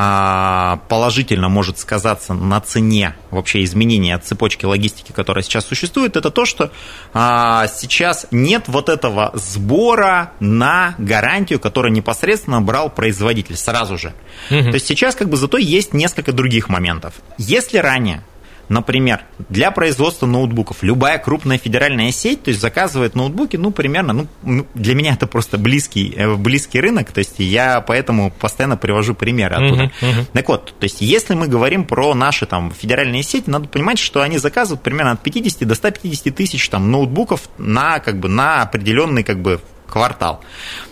а, 0.00 0.78
положительно 0.88 1.48
может 1.48 1.76
сказаться 1.80 2.32
на 2.32 2.60
цене 2.60 3.16
вообще 3.32 3.64
изменения 3.64 4.16
цепочки 4.18 4.64
логистики, 4.64 5.10
которая 5.10 5.42
сейчас 5.42 5.66
существует, 5.66 6.16
это 6.16 6.30
то, 6.30 6.44
что 6.44 6.70
а, 7.12 7.66
сейчас 7.66 8.28
нет 8.30 8.68
вот 8.68 8.90
этого 8.90 9.32
сбора 9.34 10.30
на 10.38 10.94
гарантию, 10.98 11.58
который 11.58 11.90
непосредственно 11.90 12.60
брал 12.60 12.90
производитель 12.90 13.56
сразу 13.56 13.98
же. 13.98 14.14
Угу. 14.52 14.70
То 14.70 14.74
есть 14.74 14.86
сейчас 14.86 15.16
как 15.16 15.28
бы 15.28 15.36
зато 15.36 15.58
есть 15.58 15.92
несколько 15.92 16.30
других 16.30 16.68
моментов. 16.68 17.14
Если 17.36 17.78
ранее 17.78 18.22
Например, 18.68 19.22
для 19.48 19.70
производства 19.70 20.26
ноутбуков 20.26 20.82
любая 20.82 21.18
крупная 21.18 21.58
федеральная 21.58 22.10
сеть, 22.12 22.42
то 22.42 22.50
есть 22.50 22.60
заказывает 22.60 23.14
ноутбуки, 23.14 23.56
ну, 23.56 23.70
примерно, 23.70 24.12
ну, 24.12 24.26
ну, 24.42 24.66
для 24.74 24.94
меня 24.94 25.14
это 25.14 25.26
просто 25.26 25.56
близкий, 25.58 26.12
э, 26.14 26.34
близкий 26.34 26.80
рынок, 26.80 27.10
то 27.10 27.18
есть 27.18 27.34
я 27.38 27.80
поэтому 27.80 28.30
постоянно 28.30 28.76
привожу 28.76 29.14
примеры 29.14 29.56
оттуда. 29.56 29.84
Uh-huh, 29.84 29.90
uh-huh. 30.02 30.26
Так 30.32 30.48
вот, 30.48 30.74
то 30.78 30.84
есть 30.84 31.00
если 31.00 31.34
мы 31.34 31.48
говорим 31.48 31.84
про 31.84 32.14
наши 32.14 32.46
там 32.46 32.72
федеральные 32.72 33.22
сети, 33.22 33.48
надо 33.48 33.68
понимать, 33.68 33.98
что 33.98 34.20
они 34.20 34.38
заказывают 34.38 34.82
примерно 34.82 35.12
от 35.12 35.22
50 35.22 35.66
до 35.66 35.74
150 35.74 36.34
тысяч 36.34 36.68
там 36.68 36.90
ноутбуков 36.90 37.48
на, 37.56 38.00
как 38.00 38.18
бы, 38.18 38.28
на 38.28 38.62
определенный 38.62 39.24
как 39.24 39.40
бы 39.40 39.60
квартал. 39.88 40.40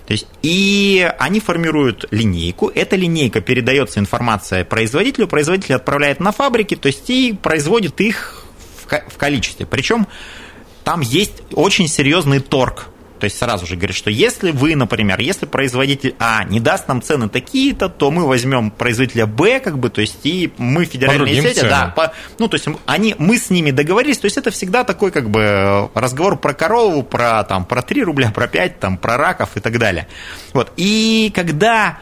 То 0.07 0.13
есть, 0.13 0.27
и 0.43 1.11
они 1.19 1.41
формируют 1.41 2.07
линейку, 2.11 2.71
эта 2.75 2.97
линейка 2.97 3.41
передается 3.41 4.01
информация 4.01 4.65
производителю, 4.65 5.29
производитель 5.29 5.75
отправляет 5.75 6.21
на 6.21 6.33
фабрики, 6.33 6.77
то 6.77 6.87
есть 6.87 7.09
и 7.11 7.33
производит 7.33 8.01
их 8.01 8.45
в 8.85 9.17
количестве. 9.17 9.67
Причем 9.67 10.07
там 10.85 11.01
есть 11.01 11.43
очень 11.53 11.89
серьезный 11.89 12.41
торг 12.41 12.89
то 13.19 13.25
есть 13.25 13.39
сразу 13.39 13.67
же 13.67 13.77
говорит, 13.77 13.97
что 13.97 14.11
если 14.11 14.51
вы, 14.51 14.77
например, 14.77 15.21
если 15.21 15.47
производитель 15.47 16.15
А 16.19 16.45
не 16.45 16.61
даст 16.61 16.89
нам 16.89 17.03
цены 17.03 17.29
такие-то, 17.29 17.89
то 17.89 18.11
мы 18.11 18.27
возьмем 18.27 18.71
производителя 18.71 19.27
Б, 19.27 19.61
как 19.61 19.79
бы, 19.79 19.91
то 19.91 20.01
есть 20.01 20.19
и 20.25 20.53
мы 20.59 20.85
федеральные 20.85 21.43
сети, 21.43 21.61
да, 21.63 21.93
по, 21.95 22.13
ну 22.39 22.49
то 22.49 22.57
есть 22.57 22.67
они, 22.87 23.15
мы 23.19 23.39
с 23.39 23.51
ними 23.51 23.71
договорились, 23.71 24.19
то 24.19 24.27
есть 24.27 24.37
это 24.37 24.51
всегда 24.51 24.85
такой 24.85 25.11
как 25.11 25.31
бы 25.31 25.91
разговор 25.95 26.39
про 26.39 26.55
корову, 26.55 27.03
про 27.03 27.45
там 27.45 27.65
про 27.65 27.83
3 27.83 28.03
рубля, 28.03 28.31
про 28.31 28.47
5, 28.47 28.81
там 28.81 28.99
про 28.99 29.17
раков 29.17 29.57
и 29.57 29.61
так 29.61 29.79
далее. 29.79 30.09
Вот. 30.53 30.73
И 30.77 31.33
когда 31.35 31.99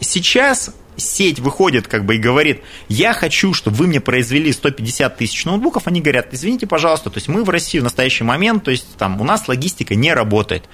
сейчас 0.00 0.70
сеть 0.98 1.38
выходит 1.38 1.88
как 1.88 2.04
бы 2.04 2.16
и 2.16 2.18
говорит, 2.18 2.62
я 2.88 3.12
хочу, 3.12 3.54
чтобы 3.54 3.76
вы 3.76 3.86
мне 3.86 4.00
произвели 4.00 4.52
150 4.52 5.16
тысяч 5.16 5.44
ноутбуков, 5.44 5.86
они 5.86 6.00
говорят, 6.00 6.28
извините, 6.32 6.66
пожалуйста, 6.66 7.10
то 7.10 7.18
есть 7.18 7.28
мы 7.28 7.44
в 7.44 7.50
России 7.50 7.78
в 7.78 7.84
настоящий 7.84 8.24
момент, 8.24 8.64
то 8.64 8.70
есть 8.70 8.96
там 8.96 9.20
у 9.20 9.24
нас 9.24 9.48
логистика 9.48 9.94
не 9.94 10.12
работает. 10.12 10.64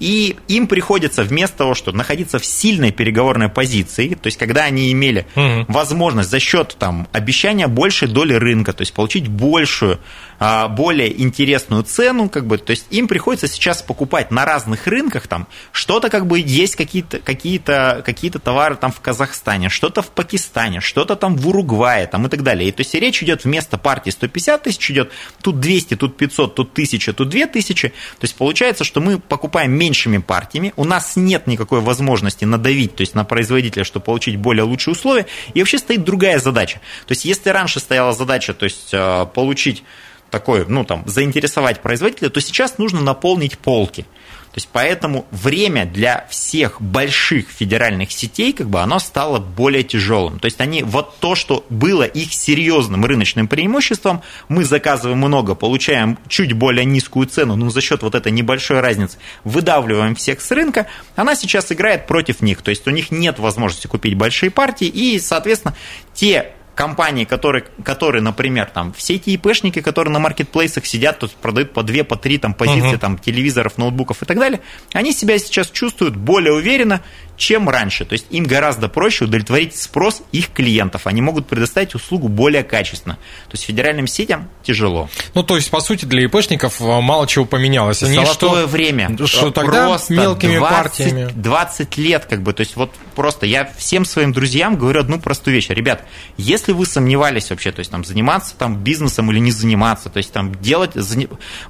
И 0.00 0.36
им 0.48 0.66
приходится 0.66 1.22
вместо 1.22 1.58
того, 1.58 1.74
что 1.74 1.92
находиться 1.92 2.38
в 2.38 2.44
сильной 2.44 2.92
переговорной 2.92 3.48
позиции, 3.48 4.14
то 4.14 4.26
есть 4.26 4.36
когда 4.36 4.64
они 4.64 4.92
имели 4.92 5.26
угу. 5.34 5.64
возможность 5.68 6.30
за 6.30 6.40
счет 6.40 6.76
там 6.78 7.08
обещания 7.12 7.68
большей 7.68 8.08
доли 8.08 8.34
рынка, 8.34 8.72
то 8.72 8.82
есть 8.82 8.92
получить 8.92 9.28
большую 9.28 9.98
более 10.38 11.20
интересную 11.20 11.82
цену, 11.82 12.28
как 12.28 12.46
бы, 12.46 12.58
то 12.58 12.70
есть 12.70 12.86
им 12.90 13.08
приходится 13.08 13.48
сейчас 13.48 13.82
покупать 13.82 14.30
на 14.30 14.44
разных 14.44 14.86
рынках, 14.86 15.26
там, 15.26 15.48
что-то 15.72 16.10
как 16.10 16.26
бы 16.26 16.38
есть 16.38 16.76
какие-то 16.76 17.18
какие 17.18 17.58
-то, 17.58 18.02
какие 18.02 18.30
-то 18.30 18.38
товары 18.38 18.76
там 18.76 18.92
в 18.92 19.00
Казахстане, 19.00 19.68
что-то 19.68 20.02
в 20.02 20.10
Пакистане, 20.10 20.80
что-то 20.80 21.16
там 21.16 21.36
в 21.36 21.48
Уругвае, 21.48 22.06
там 22.06 22.26
и 22.26 22.28
так 22.28 22.42
далее. 22.42 22.68
И 22.68 22.72
то 22.72 22.82
есть 22.82 22.94
речь 22.94 23.22
идет 23.22 23.44
вместо 23.44 23.78
партии 23.78 24.10
150 24.10 24.62
тысяч 24.62 24.90
идет, 24.90 25.10
тут 25.42 25.58
200, 25.60 25.96
тут 25.96 26.16
500, 26.16 26.54
тут 26.54 26.72
1000, 26.72 27.12
тут 27.12 27.28
2000, 27.28 27.88
то 27.88 27.94
есть 28.22 28.36
получается, 28.36 28.84
что 28.84 29.00
мы 29.00 29.18
покупаем 29.18 29.72
меньшими 29.72 30.18
партиями, 30.18 30.72
у 30.76 30.84
нас 30.84 31.16
нет 31.16 31.46
никакой 31.46 31.80
возможности 31.80 32.44
надавить, 32.44 32.94
то 32.94 33.00
есть 33.00 33.14
на 33.14 33.24
производителя, 33.24 33.84
чтобы 33.84 34.04
получить 34.04 34.36
более 34.36 34.62
лучшие 34.62 34.92
условия, 34.92 35.26
и 35.54 35.60
вообще 35.60 35.78
стоит 35.78 36.04
другая 36.04 36.38
задача. 36.38 36.80
То 37.06 37.12
есть 37.12 37.24
если 37.24 37.50
раньше 37.50 37.80
стояла 37.80 38.12
задача, 38.12 38.54
то 38.54 38.64
есть 38.64 38.90
э, 38.92 39.26
получить 39.34 39.82
такое, 40.30 40.64
ну, 40.66 40.84
там, 40.84 41.02
заинтересовать 41.06 41.80
производителя, 41.80 42.30
то 42.30 42.40
сейчас 42.40 42.78
нужно 42.78 43.00
наполнить 43.00 43.58
полки. 43.58 44.06
То 44.50 44.60
есть 44.60 44.70
поэтому 44.72 45.26
время 45.30 45.84
для 45.84 46.26
всех 46.30 46.80
больших 46.80 47.48
федеральных 47.50 48.10
сетей, 48.10 48.52
как 48.52 48.68
бы, 48.68 48.80
оно 48.80 48.98
стало 48.98 49.38
более 49.38 49.82
тяжелым. 49.82 50.38
То 50.40 50.46
есть 50.46 50.60
они 50.60 50.82
вот 50.82 51.18
то, 51.20 51.34
что 51.34 51.64
было 51.68 52.02
их 52.02 52.32
серьезным 52.32 53.04
рыночным 53.04 53.46
преимуществом, 53.46 54.22
мы 54.48 54.64
заказываем 54.64 55.18
много, 55.18 55.54
получаем 55.54 56.18
чуть 56.28 56.54
более 56.54 56.86
низкую 56.86 57.26
цену, 57.26 57.56
но 57.56 57.68
за 57.70 57.80
счет 57.80 58.02
вот 58.02 58.14
этой 58.14 58.32
небольшой 58.32 58.80
разницы 58.80 59.18
выдавливаем 59.44 60.14
всех 60.14 60.40
с 60.40 60.50
рынка, 60.50 60.86
она 61.14 61.36
сейчас 61.36 61.70
играет 61.70 62.06
против 62.06 62.40
них. 62.40 62.62
То 62.62 62.70
есть 62.70 62.86
у 62.86 62.90
них 62.90 63.10
нет 63.10 63.38
возможности 63.38 63.86
купить 63.86 64.14
большие 64.14 64.50
партии, 64.50 64.88
и, 64.88 65.20
соответственно, 65.20 65.76
те 66.14 66.52
компании, 66.78 67.24
которые, 67.24 67.64
которые, 67.82 68.22
например, 68.22 68.70
там, 68.72 68.92
все 68.92 69.16
эти 69.16 69.30
ИПшники, 69.30 69.80
которые 69.80 70.12
на 70.12 70.20
маркетплейсах 70.20 70.86
сидят, 70.86 71.18
тут 71.18 71.32
продают 71.32 71.72
по 71.72 71.82
две, 71.82 72.04
по 72.04 72.14
три 72.14 72.38
там, 72.38 72.54
позиции 72.54 72.94
uh-huh. 72.94 72.98
там, 72.98 73.18
телевизоров, 73.18 73.78
ноутбуков 73.78 74.22
и 74.22 74.26
так 74.26 74.38
далее, 74.38 74.60
они 74.92 75.12
себя 75.12 75.38
сейчас 75.38 75.70
чувствуют 75.70 76.14
более 76.14 76.52
уверенно, 76.52 77.02
чем 77.38 77.68
раньше. 77.68 78.04
То 78.04 78.14
есть 78.14 78.26
им 78.30 78.44
гораздо 78.44 78.88
проще 78.88 79.24
удовлетворить 79.24 79.76
спрос 79.76 80.22
их 80.32 80.50
клиентов. 80.52 81.06
Они 81.06 81.22
могут 81.22 81.46
предоставить 81.46 81.94
услугу 81.94 82.28
более 82.28 82.64
качественно. 82.64 83.14
То 83.14 83.52
есть 83.52 83.64
федеральным 83.64 84.06
сетям 84.06 84.50
тяжело. 84.62 85.08
Ну, 85.34 85.42
то 85.42 85.56
есть, 85.56 85.70
по 85.70 85.80
сути, 85.80 86.04
для 86.04 86.24
ИПшников 86.24 86.80
э, 86.80 87.00
мало 87.00 87.26
чего 87.26 87.44
поменялось. 87.44 88.02
Они 88.02 88.16
Золотое 88.16 88.62
что, 88.62 88.66
время. 88.66 89.16
Что 89.26 89.50
тогда 89.50 89.86
просто 89.86 90.12
мелкими 90.12 90.58
20, 90.58 90.68
партиями. 90.68 91.32
20 91.34 91.96
лет, 91.96 92.26
как 92.28 92.42
бы. 92.42 92.52
То 92.52 92.60
есть, 92.60 92.76
вот 92.76 92.92
просто 93.14 93.46
я 93.46 93.70
всем 93.78 94.04
своим 94.04 94.32
друзьям 94.32 94.76
говорю 94.76 95.00
одну 95.00 95.20
простую 95.20 95.54
вещь. 95.54 95.68
Ребят, 95.68 96.04
если 96.36 96.72
вы 96.72 96.86
сомневались 96.86 97.50
вообще, 97.50 97.70
то 97.70 97.78
есть, 97.78 97.90
там, 97.90 98.04
заниматься 98.04 98.54
там 98.58 98.76
бизнесом 98.76 99.30
или 99.30 99.38
не 99.38 99.52
заниматься, 99.52 100.10
то 100.10 100.18
есть, 100.18 100.32
там, 100.32 100.54
делать, 100.56 100.92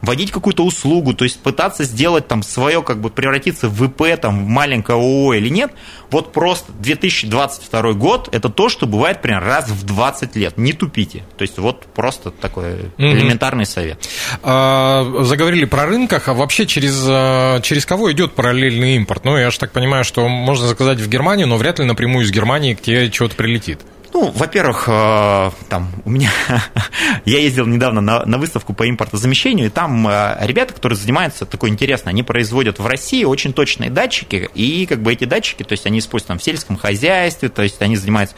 вводить 0.00 0.32
какую-то 0.32 0.64
услугу, 0.64 1.12
то 1.12 1.25
есть, 1.25 1.40
пытаться 1.40 1.84
сделать 1.84 2.26
там 2.26 2.42
свое, 2.42 2.82
как 2.82 3.00
бы, 3.00 3.10
превратиться 3.10 3.68
в 3.68 3.84
ИП, 3.84 4.18
там, 4.20 4.46
в 4.46 4.48
маленькое 4.48 4.98
ООО 4.98 5.34
или 5.34 5.58
нет, 5.59 5.73
вот 6.11 6.33
просто 6.33 6.73
2022 6.73 7.93
год– 7.95 8.29
это 8.33 8.49
то, 8.49 8.69
что 8.69 8.87
бывает 8.87 9.21
примерно 9.21 9.47
раз 9.47 9.69
в 9.69 9.85
20 9.85 10.37
лет. 10.37 10.57
Не 10.57 10.73
тупите. 10.73 11.25
То 11.37 11.43
есть 11.43 11.59
вот 11.59 11.87
просто 11.95 12.31
такой 12.31 12.93
элементарный 12.97 13.65
mm-hmm. 13.65 13.67
совет. 13.67 14.09
А, 14.43 15.23
заговорили 15.23 15.65
про 15.65 15.87
рынках, 15.87 16.29
а 16.29 16.35
вообще 16.35 16.67
через, 16.67 17.05
а, 17.09 17.61
через 17.61 17.85
кого 17.87 18.12
идет 18.12 18.35
параллельный 18.35 18.97
импорт? 18.97 19.25
Ну, 19.25 19.37
я 19.37 19.50
же 19.50 19.59
так 19.59 19.73
понимаю, 19.73 20.05
что 20.05 20.29
можно 20.29 20.67
заказать 20.67 21.00
в 21.00 21.09
Германию, 21.09 21.49
но 21.49 21.57
вряд 21.57 21.81
ли 21.81 21.85
напрямую 21.85 22.25
из 22.25 22.31
Германии 22.31 22.75
к 22.75 22.81
тебе 22.81 23.11
чего-то 23.11 23.35
прилетит. 23.35 23.81
Ну, 24.20 24.32
во-первых, 24.34 24.88
э, 24.88 25.50
там 25.68 25.92
у 26.04 26.10
меня 26.10 26.32
я 27.25 27.38
ездил 27.38 27.66
недавно 27.66 28.00
на, 28.00 28.26
на 28.26 28.37
выставку 28.37 28.75
по 28.75 28.90
импортозамещению, 28.90 29.66
и 29.66 29.68
там 29.68 30.08
э, 30.08 30.38
ребята, 30.40 30.75
которые 30.75 30.98
занимаются 30.98 31.46
такой 31.46 31.70
интересно, 31.70 32.10
они 32.10 32.25
производят 32.25 32.80
в 32.80 32.87
России 32.88 33.22
очень 33.22 33.52
точные 33.52 33.90
датчики, 33.90 34.50
и 34.56 34.87
как 34.87 35.02
бы 35.02 35.12
эти 35.12 35.25
датчики, 35.25 35.62
то 35.62 35.72
есть 35.72 35.87
они 35.87 36.00
используют 36.00 36.26
там 36.26 36.38
в 36.40 36.42
сельском 36.42 36.76
хозяйстве, 36.76 37.48
то 37.48 37.62
есть 37.62 37.80
они 37.80 37.94
занимаются 37.94 38.34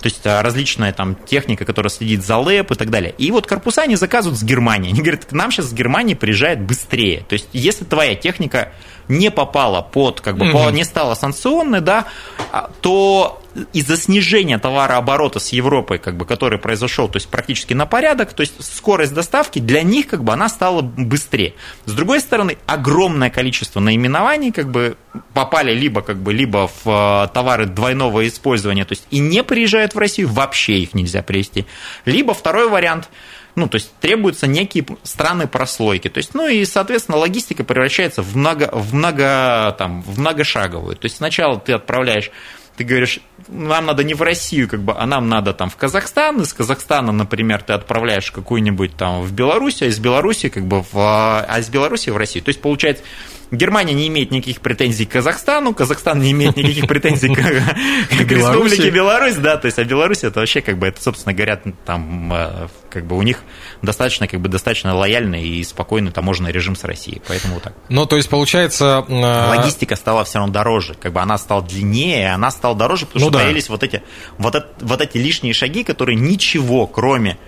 то 0.00 0.06
есть 0.06 0.26
э, 0.26 0.40
различная 0.40 0.92
там 0.92 1.14
техника, 1.14 1.64
которая 1.64 1.90
следит 1.90 2.24
за 2.24 2.36
ЛЭП 2.36 2.72
и 2.72 2.74
так 2.74 2.90
далее. 2.90 3.14
И 3.16 3.30
вот 3.30 3.46
корпуса 3.46 3.82
они 3.82 3.94
заказывают 3.94 4.38
с 4.38 4.42
Германии. 4.42 4.90
Они 4.90 5.00
говорят, 5.00 5.26
к 5.26 5.32
нам 5.32 5.52
сейчас 5.52 5.66
с 5.66 5.72
Германии 5.72 6.14
приезжает 6.14 6.60
быстрее. 6.60 7.24
То 7.28 7.34
есть 7.34 7.48
если 7.52 7.84
твоя 7.84 8.16
техника 8.16 8.72
не 9.06 9.30
попала 9.30 9.80
под, 9.80 10.20
как 10.20 10.36
бы, 10.36 10.50
угу. 10.50 10.70
не 10.70 10.82
стала 10.82 11.14
санкционной, 11.14 11.80
да, 11.80 12.06
а, 12.50 12.70
то 12.80 13.43
из-за 13.72 13.96
снижения 13.96 14.58
товарооборота 14.58 15.38
с 15.38 15.50
Европой, 15.52 15.98
как 15.98 16.16
бы, 16.16 16.26
который 16.26 16.58
произошел, 16.58 17.08
то 17.08 17.16
есть 17.16 17.28
практически 17.28 17.74
на 17.74 17.86
порядок, 17.86 18.32
то 18.32 18.40
есть 18.40 18.54
скорость 18.64 19.14
доставки 19.14 19.58
для 19.58 19.82
них, 19.82 20.08
как 20.08 20.24
бы, 20.24 20.32
она 20.32 20.48
стала 20.48 20.82
быстрее. 20.82 21.54
С 21.84 21.92
другой 21.92 22.20
стороны, 22.20 22.58
огромное 22.66 23.30
количество 23.30 23.80
наименований, 23.80 24.52
как 24.52 24.70
бы, 24.70 24.96
попали 25.32 25.72
либо, 25.72 26.02
как 26.02 26.18
бы, 26.18 26.32
либо 26.32 26.68
в 26.84 26.88
э, 27.26 27.28
товары 27.32 27.66
двойного 27.66 28.26
использования, 28.26 28.84
то 28.84 28.92
есть 28.92 29.06
и 29.10 29.18
не 29.18 29.42
приезжают 29.44 29.94
в 29.94 29.98
Россию, 29.98 30.28
вообще 30.28 30.78
их 30.78 30.94
нельзя 30.94 31.22
привезти. 31.22 31.66
Либо 32.04 32.34
второй 32.34 32.68
вариант– 32.68 33.08
ну, 33.56 33.68
то 33.68 33.76
есть 33.76 33.92
требуются 34.00 34.46
некие 34.46 34.84
страны 35.02 35.46
прослойки. 35.46 36.08
То 36.08 36.18
есть, 36.18 36.34
ну 36.34 36.48
и, 36.48 36.64
соответственно, 36.64 37.18
логистика 37.18 37.64
превращается 37.64 38.22
в, 38.22 38.36
много, 38.36 38.68
в, 38.72 38.94
много, 38.94 39.74
там, 39.78 40.02
в 40.02 40.18
многошаговую. 40.18 40.96
То 40.96 41.06
есть 41.06 41.16
сначала 41.18 41.58
ты 41.60 41.72
отправляешь 41.72 42.30
ты 42.76 42.84
говоришь, 42.84 43.20
нам 43.48 43.86
надо 43.86 44.02
не 44.02 44.14
в 44.14 44.22
Россию, 44.22 44.68
как 44.68 44.80
бы, 44.80 44.94
а 44.96 45.06
нам 45.06 45.28
надо 45.28 45.52
там 45.52 45.70
в 45.70 45.76
Казахстан, 45.76 46.40
из 46.40 46.52
Казахстана, 46.52 47.12
например, 47.12 47.62
ты 47.62 47.72
отправляешь 47.72 48.30
какую-нибудь 48.30 48.96
там 48.96 49.22
в 49.22 49.32
Беларусь, 49.32 49.82
а 49.82 49.86
из 49.86 49.98
Беларуси 49.98 50.48
как 50.48 50.66
бы 50.66 50.82
в, 50.82 50.94
а 50.94 51.58
из 51.58 51.68
Беларуси 51.68 52.10
в 52.10 52.16
Россию. 52.16 52.44
То 52.44 52.50
есть, 52.50 52.60
получается, 52.60 53.04
Германия 53.50 53.94
не 53.94 54.08
имеет 54.08 54.30
никаких 54.30 54.60
претензий 54.60 55.06
к 55.06 55.10
Казахстану, 55.10 55.74
Казахстан 55.74 56.20
не 56.20 56.32
имеет 56.32 56.56
никаких 56.56 56.86
претензий 56.86 57.34
к, 57.34 57.38
Республике 58.10 58.90
Беларусь, 58.90 59.36
да, 59.36 59.56
то 59.56 59.66
есть, 59.66 59.78
а 59.78 59.84
Беларусь 59.84 60.24
это 60.24 60.40
вообще, 60.40 60.60
как 60.60 60.78
бы, 60.78 60.86
это, 60.86 61.02
собственно 61.02 61.34
говоря, 61.34 61.60
там, 61.84 62.32
э, 62.32 62.68
как 62.90 63.06
бы 63.06 63.16
у 63.16 63.22
них 63.22 63.42
достаточно, 63.82 64.26
как 64.26 64.40
бы, 64.40 64.48
достаточно 64.48 64.94
лояльный 64.94 65.42
и 65.42 65.64
спокойный 65.64 66.12
таможенный 66.12 66.52
режим 66.52 66.76
с 66.76 66.84
Россией, 66.84 67.22
поэтому 67.26 67.60
так. 67.60 67.74
Ну, 67.88 68.06
то 68.06 68.16
есть, 68.16 68.28
получается... 68.28 69.04
Э, 69.08 69.56
Логистика 69.56 69.96
стала 69.96 70.24
все 70.24 70.38
равно 70.38 70.52
дороже, 70.52 70.94
как 70.94 71.12
бы 71.12 71.20
она 71.20 71.38
стала 71.38 71.62
длиннее, 71.62 72.32
она 72.32 72.50
стала 72.50 72.74
дороже, 72.74 73.06
потому 73.06 73.26
ну, 73.26 73.30
что 73.30 73.40
появились 73.40 73.68
вот 73.68 73.82
эти, 73.82 74.02
вот 74.38 75.00
эти 75.00 75.18
лишние 75.18 75.54
шаги, 75.54 75.84
которые 75.84 76.16
ничего, 76.16 76.86
кроме 76.86 77.38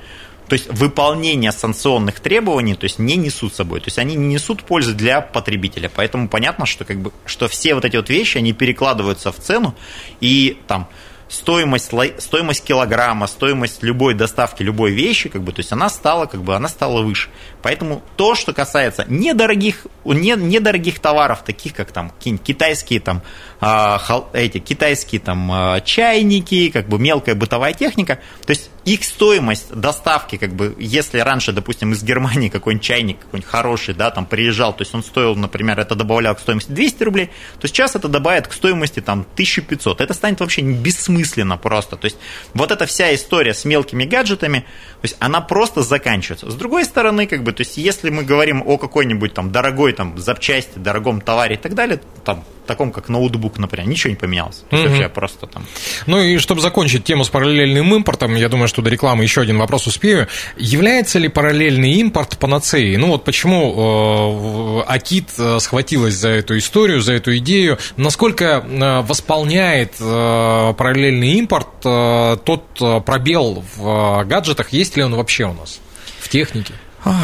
то 0.48 0.54
есть 0.54 0.68
выполнение 0.72 1.52
санкционных 1.52 2.20
требований, 2.20 2.74
то 2.74 2.84
есть 2.84 2.98
не 2.98 3.16
несут 3.16 3.52
с 3.52 3.56
собой, 3.56 3.80
то 3.80 3.86
есть 3.86 3.98
они 3.98 4.14
не 4.14 4.34
несут 4.34 4.62
пользы 4.62 4.94
для 4.94 5.20
потребителя, 5.20 5.90
поэтому 5.94 6.28
понятно, 6.28 6.66
что 6.66 6.84
как 6.84 7.00
бы 7.00 7.12
что 7.24 7.48
все 7.48 7.74
вот 7.74 7.84
эти 7.84 7.96
вот 7.96 8.08
вещи 8.10 8.38
они 8.38 8.52
перекладываются 8.52 9.32
в 9.32 9.36
цену. 9.36 9.74
И 10.20 10.58
там 10.66 10.88
стоимость, 11.28 11.90
стоимость 12.18 12.64
килограмма, 12.64 13.26
стоимость 13.26 13.82
любой 13.82 14.14
доставки 14.14 14.62
любой 14.62 14.92
вещи, 14.92 15.28
как 15.28 15.42
бы, 15.42 15.52
то 15.52 15.60
есть 15.60 15.72
она 15.72 15.88
стала, 15.88 16.26
как 16.26 16.42
бы, 16.42 16.54
она 16.54 16.68
стала 16.68 17.02
выше. 17.02 17.28
Поэтому 17.62 18.02
то, 18.16 18.34
что 18.34 18.52
касается 18.52 19.04
недорогих, 19.08 19.86
недорогих 20.04 21.00
товаров, 21.00 21.42
таких 21.44 21.74
как 21.74 21.90
там 21.90 22.12
китайские 22.20 23.00
там 23.00 23.22
а, 23.60 24.00
эти 24.32 24.58
китайские 24.58 25.20
там 25.20 25.50
а, 25.50 25.80
чайники, 25.80 26.70
как 26.70 26.88
бы 26.88 26.98
мелкая 26.98 27.34
бытовая 27.34 27.72
техника, 27.72 28.20
то 28.44 28.50
есть 28.50 28.70
их 28.86 29.02
стоимость 29.02 29.74
доставки, 29.74 30.36
как 30.36 30.54
бы, 30.54 30.74
если 30.78 31.18
раньше, 31.18 31.52
допустим, 31.52 31.92
из 31.92 32.04
Германии 32.04 32.48
какой-нибудь 32.48 32.86
чайник, 32.86 33.18
какой-нибудь 33.18 33.50
хороший, 33.50 33.94
да, 33.94 34.12
там 34.12 34.26
приезжал, 34.26 34.72
то 34.72 34.82
есть 34.82 34.94
он 34.94 35.02
стоил, 35.02 35.34
например, 35.34 35.80
это 35.80 35.96
добавлял 35.96 36.36
к 36.36 36.38
стоимости 36.38 36.70
200 36.70 37.02
рублей, 37.02 37.30
то 37.60 37.66
сейчас 37.66 37.96
это 37.96 38.06
добавит 38.06 38.46
к 38.46 38.52
стоимости 38.52 39.00
там 39.00 39.26
1500. 39.34 40.00
Это 40.00 40.14
станет 40.14 40.38
вообще 40.38 40.62
бессмысленно 40.62 41.56
просто. 41.56 41.96
То 41.96 42.04
есть 42.04 42.16
вот 42.54 42.70
эта 42.70 42.86
вся 42.86 43.12
история 43.12 43.54
с 43.54 43.64
мелкими 43.64 44.04
гаджетами, 44.04 44.60
то 44.60 45.04
есть 45.04 45.16
она 45.18 45.40
просто 45.40 45.82
заканчивается. 45.82 46.48
С 46.48 46.54
другой 46.54 46.84
стороны, 46.84 47.26
как 47.26 47.42
бы, 47.42 47.52
то 47.52 47.62
есть 47.62 47.76
если 47.76 48.10
мы 48.10 48.22
говорим 48.22 48.62
о 48.64 48.78
какой-нибудь 48.78 49.34
там 49.34 49.50
дорогой 49.50 49.94
там 49.94 50.16
запчасти, 50.16 50.78
дорогом 50.78 51.20
товаре 51.20 51.56
и 51.56 51.58
так 51.58 51.74
далее, 51.74 52.00
там 52.24 52.44
таком 52.66 52.92
как 52.92 53.08
ноутбук, 53.08 53.58
например, 53.58 53.88
ничего 53.88 54.10
не 54.10 54.16
поменялось. 54.16 54.64
Mm-hmm. 54.70 54.88
Вообще 54.88 55.08
просто 55.08 55.46
там. 55.46 55.64
Ну 56.06 56.20
и 56.20 56.38
чтобы 56.38 56.60
закончить 56.60 57.04
тему 57.04 57.24
с 57.24 57.28
параллельным 57.28 57.94
импортом, 57.94 58.34
я 58.34 58.48
думаю, 58.48 58.68
что 58.68 58.75
что 58.76 58.82
до 58.82 58.90
рекламы 58.90 59.22
еще 59.22 59.40
один 59.40 59.56
вопрос 59.56 59.86
успею. 59.86 60.28
Является 60.58 61.18
ли 61.18 61.28
параллельный 61.28 61.92
импорт 61.92 62.36
панацеей? 62.36 62.98
Ну 62.98 63.06
вот 63.06 63.24
почему 63.24 64.82
э, 64.84 64.92
Акит 64.92 65.30
э, 65.38 65.58
схватилась 65.60 66.12
за 66.12 66.28
эту 66.28 66.58
историю, 66.58 67.00
за 67.00 67.14
эту 67.14 67.34
идею? 67.38 67.78
Насколько 67.96 68.62
э, 68.68 69.00
восполняет 69.00 69.94
э, 69.98 70.74
параллельный 70.76 71.38
импорт 71.38 71.68
э, 71.86 72.36
тот 72.44 72.64
э, 72.82 73.00
пробел 73.00 73.64
в 73.76 74.20
э, 74.20 74.24
гаджетах? 74.26 74.68
Есть 74.74 74.94
ли 74.98 75.02
он 75.02 75.14
вообще 75.14 75.44
у 75.44 75.54
нас 75.54 75.80
в 76.18 76.28
технике? 76.28 76.74
Ой, 77.06 77.14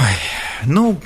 ну, 0.65 0.99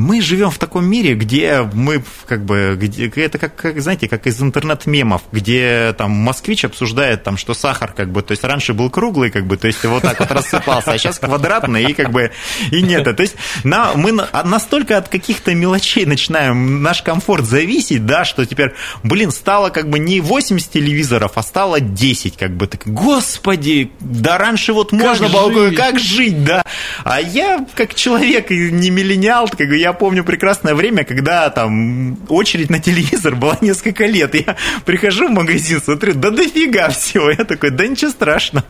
мы 0.00 0.20
живем 0.20 0.50
в 0.50 0.58
таком 0.58 0.84
мире, 0.86 1.14
где 1.14 1.68
мы 1.72 2.02
как 2.26 2.44
бы, 2.44 2.76
где, 2.80 3.06
это 3.08 3.38
как, 3.38 3.54
как, 3.54 3.80
знаете, 3.80 4.08
как 4.08 4.26
из 4.26 4.40
интернет-мемов, 4.42 5.22
где 5.30 5.94
там 5.96 6.10
москвич 6.10 6.64
обсуждает 6.64 7.22
там, 7.22 7.36
что 7.36 7.54
сахар 7.54 7.92
как 7.92 8.10
бы, 8.10 8.22
то 8.22 8.32
есть 8.32 8.42
раньше 8.44 8.72
был 8.72 8.90
круглый, 8.90 9.30
как 9.30 9.46
бы, 9.46 9.56
то 9.56 9.66
есть 9.66 9.84
вот 9.84 10.02
так 10.02 10.18
вот 10.18 10.30
рассыпался, 10.30 10.92
а 10.92 10.98
сейчас 10.98 11.18
квадратный 11.18 11.84
и 11.84 11.92
как 11.92 12.10
бы 12.10 12.32
и 12.70 12.82
нет. 12.82 13.04
То 13.04 13.22
есть 13.22 13.36
на, 13.64 13.94
мы 13.94 14.12
настолько 14.12 14.96
от 14.96 15.08
каких-то 15.08 15.54
мелочей 15.54 16.06
начинаем 16.06 16.82
наш 16.82 17.02
комфорт 17.02 17.44
зависеть, 17.44 18.06
да, 18.06 18.24
что 18.24 18.46
теперь, 18.46 18.74
блин, 19.02 19.30
стало 19.30 19.70
как 19.70 19.88
бы 19.88 19.98
не 19.98 20.20
80 20.20 20.70
телевизоров, 20.70 21.32
а 21.34 21.42
стало 21.42 21.80
10, 21.80 22.36
как 22.36 22.56
бы, 22.56 22.66
так, 22.66 22.82
господи, 22.86 23.92
да 24.00 24.38
раньше 24.38 24.72
вот 24.72 24.92
можно 24.92 25.28
как 25.28 25.36
было, 25.36 25.68
жить? 25.68 25.76
как 25.76 25.98
жить, 25.98 26.44
да. 26.44 26.62
А 27.04 27.20
я 27.20 27.66
как 27.74 27.94
человек 27.94 28.50
не 28.50 28.90
миллениал, 28.90 29.48
как 29.48 29.68
бы 29.68 29.76
я 29.76 29.89
помню 29.92 30.24
прекрасное 30.24 30.74
время, 30.74 31.04
когда 31.04 31.50
там 31.50 32.18
очередь 32.28 32.70
на 32.70 32.80
телевизор 32.80 33.34
была 33.34 33.56
несколько 33.60 34.06
лет. 34.06 34.34
Я 34.34 34.56
прихожу 34.84 35.28
в 35.28 35.32
магазин, 35.32 35.80
смотрю, 35.82 36.14
да 36.14 36.30
дофига 36.30 36.88
всего. 36.90 37.30
Я 37.30 37.44
такой, 37.44 37.70
да 37.70 37.86
ничего 37.86 38.10
страшного. 38.10 38.64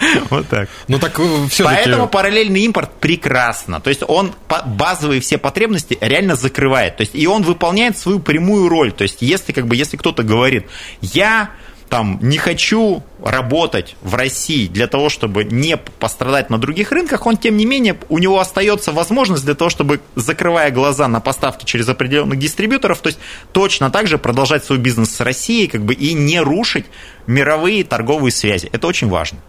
Вот 0.30 0.48
так. 0.48 0.68
Ну 0.88 0.98
так 0.98 1.18
э, 1.18 1.46
все 1.50 1.64
Поэтому 1.64 2.08
параллельный 2.08 2.62
импорт 2.62 2.90
прекрасно. 3.00 3.80
То 3.80 3.90
есть 3.90 4.02
он 4.06 4.32
базовые 4.64 5.20
все 5.20 5.38
потребности 5.38 5.98
реально 6.00 6.36
закрывает. 6.36 6.96
То 6.96 7.02
есть 7.02 7.14
и 7.14 7.26
он 7.26 7.42
выполняет 7.42 7.98
свою 7.98 8.18
прямую 8.18 8.68
роль. 8.68 8.92
То 8.92 9.02
есть 9.02 9.18
если 9.20 9.52
как 9.52 9.66
бы 9.66 9.76
если 9.76 9.96
кто-то 9.96 10.22
говорит, 10.22 10.66
я 11.02 11.50
там 11.90 12.18
не 12.22 12.38
хочу 12.38 13.02
работать 13.22 13.96
в 14.00 14.14
России 14.14 14.68
для 14.68 14.86
того, 14.86 15.08
чтобы 15.08 15.44
не 15.44 15.76
пострадать 15.76 16.48
на 16.48 16.58
других 16.58 16.92
рынках, 16.92 17.26
он, 17.26 17.36
тем 17.36 17.56
не 17.56 17.66
менее, 17.66 17.98
у 18.08 18.18
него 18.18 18.38
остается 18.38 18.92
возможность 18.92 19.44
для 19.44 19.54
того, 19.54 19.68
чтобы, 19.68 20.00
закрывая 20.14 20.70
глаза 20.70 21.08
на 21.08 21.20
поставки 21.20 21.64
через 21.64 21.88
определенных 21.88 22.38
дистрибьюторов, 22.38 23.00
то 23.00 23.08
есть 23.08 23.18
точно 23.52 23.90
так 23.90 24.06
же 24.06 24.16
продолжать 24.16 24.64
свой 24.64 24.78
бизнес 24.78 25.14
с 25.14 25.20
Россией 25.20 25.66
как 25.66 25.84
бы, 25.84 25.92
и 25.92 26.14
не 26.14 26.40
рушить 26.40 26.86
мировые 27.26 27.84
торговые 27.84 28.32
связи. 28.32 28.70
Это 28.72 28.86
очень 28.86 29.08
важно. 29.08 29.40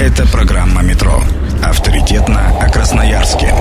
Это 0.00 0.26
программа 0.26 0.82
«Метро». 0.82 1.22
Авторитетно 1.62 2.58
о 2.58 2.70
Красноярске. 2.70 3.54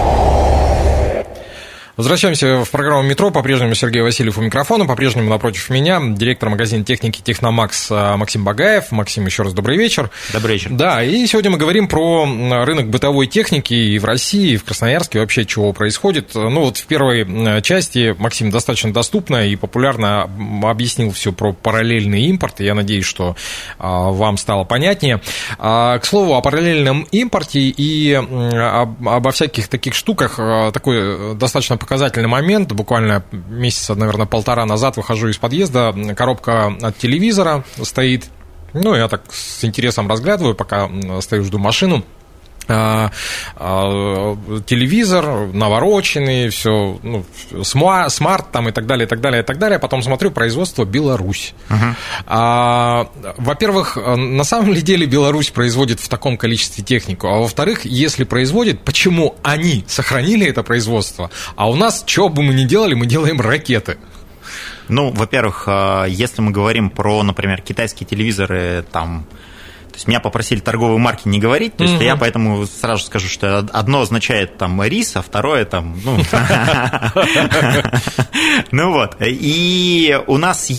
Возвращаемся 1.97 2.65
в 2.65 2.69
программу 2.71 3.03
«Метро». 3.03 3.31
По-прежнему 3.31 3.73
Сергей 3.73 4.01
Васильев 4.01 4.37
у 4.37 4.41
микрофона. 4.41 4.85
По-прежнему 4.85 5.29
напротив 5.29 5.69
меня 5.69 6.01
директор 6.03 6.49
магазина 6.49 6.83
техники 6.83 7.21
«Техномакс» 7.23 7.87
а, 7.89 8.17
Максим 8.17 8.43
Багаев. 8.43 8.91
Максим, 8.91 9.25
еще 9.25 9.43
раз 9.43 9.53
добрый 9.53 9.77
вечер. 9.77 10.09
Добрый 10.33 10.55
вечер. 10.55 10.71
Да, 10.71 11.01
и 11.01 11.25
сегодня 11.25 11.51
мы 11.51 11.57
говорим 11.57 11.87
про 11.87 12.25
рынок 12.65 12.89
бытовой 12.89 13.27
техники 13.27 13.73
и 13.73 13.97
в 13.97 14.03
России, 14.03 14.51
и 14.51 14.57
в 14.57 14.65
Красноярске, 14.65 15.19
вообще 15.21 15.45
чего 15.45 15.71
происходит. 15.71 16.31
Ну 16.35 16.65
вот 16.65 16.75
в 16.75 16.85
первой 16.85 17.61
части 17.61 18.13
Максим 18.19 18.51
достаточно 18.51 18.91
доступно 18.91 19.47
и 19.47 19.55
популярно 19.55 20.29
объяснил 20.63 21.11
все 21.11 21.31
про 21.31 21.53
параллельный 21.53 22.23
импорт. 22.23 22.59
Я 22.59 22.73
надеюсь, 22.75 23.05
что 23.05 23.37
а, 23.79 24.11
вам 24.11 24.37
стало 24.37 24.65
понятнее. 24.65 25.21
А, 25.59 25.97
к 25.99 26.05
слову, 26.05 26.35
о 26.35 26.41
параллельном 26.41 27.07
импорте 27.13 27.61
и 27.61 28.13
обо 28.15 29.31
всяких 29.31 29.69
таких 29.69 29.93
штуках 29.93 30.35
такой 30.73 30.97
э, 30.97 31.33
достаточно 31.35 31.77
показательный 31.85 32.27
момент. 32.27 32.71
Буквально 32.71 33.23
месяца, 33.31 33.93
наверное, 33.93 34.25
полтора 34.25 34.65
назад 34.65 34.97
выхожу 34.97 35.27
из 35.27 35.37
подъезда, 35.37 35.93
коробка 36.17 36.73
от 36.81 36.97
телевизора 36.97 37.63
стоит. 37.83 38.25
Ну, 38.73 38.95
я 38.95 39.07
так 39.07 39.21
с 39.31 39.63
интересом 39.63 40.09
разглядываю, 40.09 40.55
пока 40.55 40.89
стою, 41.21 41.43
жду 41.43 41.59
машину. 41.59 42.03
А, 42.67 43.11
а, 43.55 44.37
телевизор 44.65 45.47
навороченный, 45.53 46.49
все, 46.49 46.99
ну, 47.03 47.25
смарт 47.63 48.51
там 48.51 48.69
и 48.69 48.71
так 48.71 48.85
далее, 48.87 49.05
и 49.05 49.09
так 49.09 49.21
далее, 49.21 49.43
и 49.43 49.45
так 49.45 49.59
далее. 49.59 49.79
Потом 49.79 50.01
смотрю 50.01 50.31
производство 50.31 50.85
Беларусь. 50.85 51.53
Uh-huh. 51.69 51.93
А, 52.25 53.09
во-первых, 53.37 53.97
на 53.97 54.43
самом 54.43 54.73
ли 54.73 54.81
деле 54.81 55.05
Беларусь 55.05 55.49
производит 55.49 55.99
в 55.99 56.09
таком 56.09 56.37
количестве 56.37 56.83
технику, 56.83 57.27
а 57.27 57.39
во-вторых, 57.39 57.85
если 57.85 58.23
производит, 58.23 58.81
почему 58.81 59.35
они 59.43 59.83
сохранили 59.87 60.47
это 60.47 60.63
производство, 60.63 61.29
а 61.55 61.69
у 61.69 61.75
нас, 61.75 62.03
что 62.05 62.29
бы 62.29 62.43
мы 62.43 62.53
ни 62.53 62.63
делали, 62.65 62.93
мы 62.93 63.05
делаем 63.05 63.39
ракеты. 63.39 63.97
Ну, 64.87 65.11
во-первых, 65.11 65.67
если 66.07 66.41
мы 66.41 66.51
говорим 66.51 66.91
про, 66.91 67.23
например, 67.23 67.61
китайские 67.61 68.07
телевизоры, 68.07 68.85
там 68.91 69.25
то 69.95 69.97
есть 69.97 70.09
меня 70.09 70.19
попросили 70.19 70.59
торговые 70.59 70.97
марки 70.97 71.25
не 71.25 71.39
говорить, 71.39 71.77
то 71.77 71.85
есть 71.85 71.95
угу. 71.95 72.03
я 72.03 72.17
поэтому 72.17 72.65
сразу 72.67 73.05
скажу, 73.05 73.29
что 73.29 73.59
одно 73.59 74.01
означает 74.01 74.57
там 74.57 74.83
рис, 74.83 75.15
а 75.15 75.21
второе 75.21 75.63
там, 75.63 75.97
ну, 76.03 76.17
ну 78.71 78.91
вот. 78.91 79.15
И 79.21 80.19
у 80.27 80.35
нас 80.35 80.69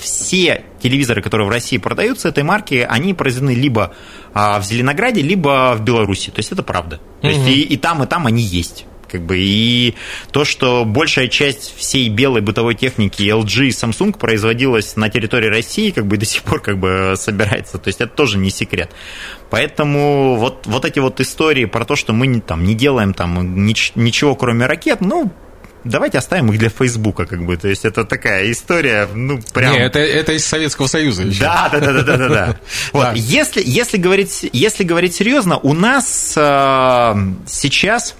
все 0.00 0.62
телевизоры, 0.80 1.22
которые 1.22 1.48
в 1.48 1.50
России 1.50 1.78
продаются 1.78 2.28
этой 2.28 2.44
марки, 2.44 2.86
они 2.88 3.14
произведены 3.14 3.56
либо 3.56 3.92
а, 4.32 4.60
в 4.60 4.64
Зеленограде, 4.64 5.22
либо 5.22 5.74
в 5.76 5.82
Беларуси. 5.82 6.30
То 6.30 6.38
есть 6.38 6.52
это 6.52 6.62
правда. 6.62 7.00
То 7.22 7.26
есть 7.26 7.48
и, 7.48 7.62
и 7.62 7.76
там, 7.76 8.04
и 8.04 8.06
там 8.06 8.28
они 8.28 8.42
есть. 8.42 8.86
Как 9.10 9.22
бы, 9.22 9.38
и 9.38 9.94
то, 10.32 10.44
что 10.44 10.84
большая 10.84 11.28
часть 11.28 11.76
всей 11.76 12.08
белой 12.08 12.40
бытовой 12.40 12.74
техники 12.74 13.22
LG 13.22 13.66
и 13.66 13.70
Samsung 13.70 14.18
производилась 14.18 14.96
на 14.96 15.08
территории 15.08 15.48
России, 15.48 15.90
как 15.90 16.06
бы 16.06 16.16
до 16.16 16.24
сих 16.24 16.42
пор 16.42 16.60
как 16.60 16.78
бы 16.78 17.14
собирается. 17.16 17.78
То 17.78 17.88
есть 17.88 18.00
это 18.00 18.12
тоже 18.12 18.38
не 18.38 18.50
секрет. 18.50 18.90
Поэтому 19.50 20.36
вот, 20.36 20.66
вот 20.66 20.84
эти 20.84 20.98
вот 20.98 21.20
истории 21.20 21.64
про 21.66 21.84
то, 21.84 21.96
что 21.96 22.12
мы 22.12 22.26
не, 22.26 22.40
там, 22.40 22.64
не 22.64 22.74
делаем 22.74 23.14
там 23.14 23.64
нич, 23.64 23.92
ничего, 23.94 24.34
кроме 24.34 24.66
ракет, 24.66 25.00
ну, 25.00 25.32
давайте 25.90 26.18
оставим 26.18 26.50
их 26.52 26.58
для 26.58 26.68
Фейсбука, 26.68 27.26
как 27.26 27.44
бы. 27.44 27.56
То 27.56 27.68
есть 27.68 27.84
это 27.84 28.04
такая 28.04 28.50
история, 28.50 29.08
ну, 29.12 29.40
прям... 29.52 29.72
Не, 29.72 29.78
это, 29.78 29.98
это 29.98 30.32
из 30.32 30.44
Советского 30.44 30.86
Союза 30.86 31.22
еще. 31.22 31.40
Да, 31.40 31.68
да, 31.72 31.80
да, 31.80 31.92
да, 31.92 32.02
да, 32.02 32.16
да. 32.16 32.28
да. 32.28 32.56
Вот, 32.92 33.14
если, 33.14 33.62
если, 33.64 33.96
говорить, 33.96 34.48
если 34.52 34.84
говорить 34.84 35.14
серьезно, 35.14 35.58
у 35.58 35.72
нас 35.72 36.34
э, 36.36 37.14
сейчас 37.46 38.14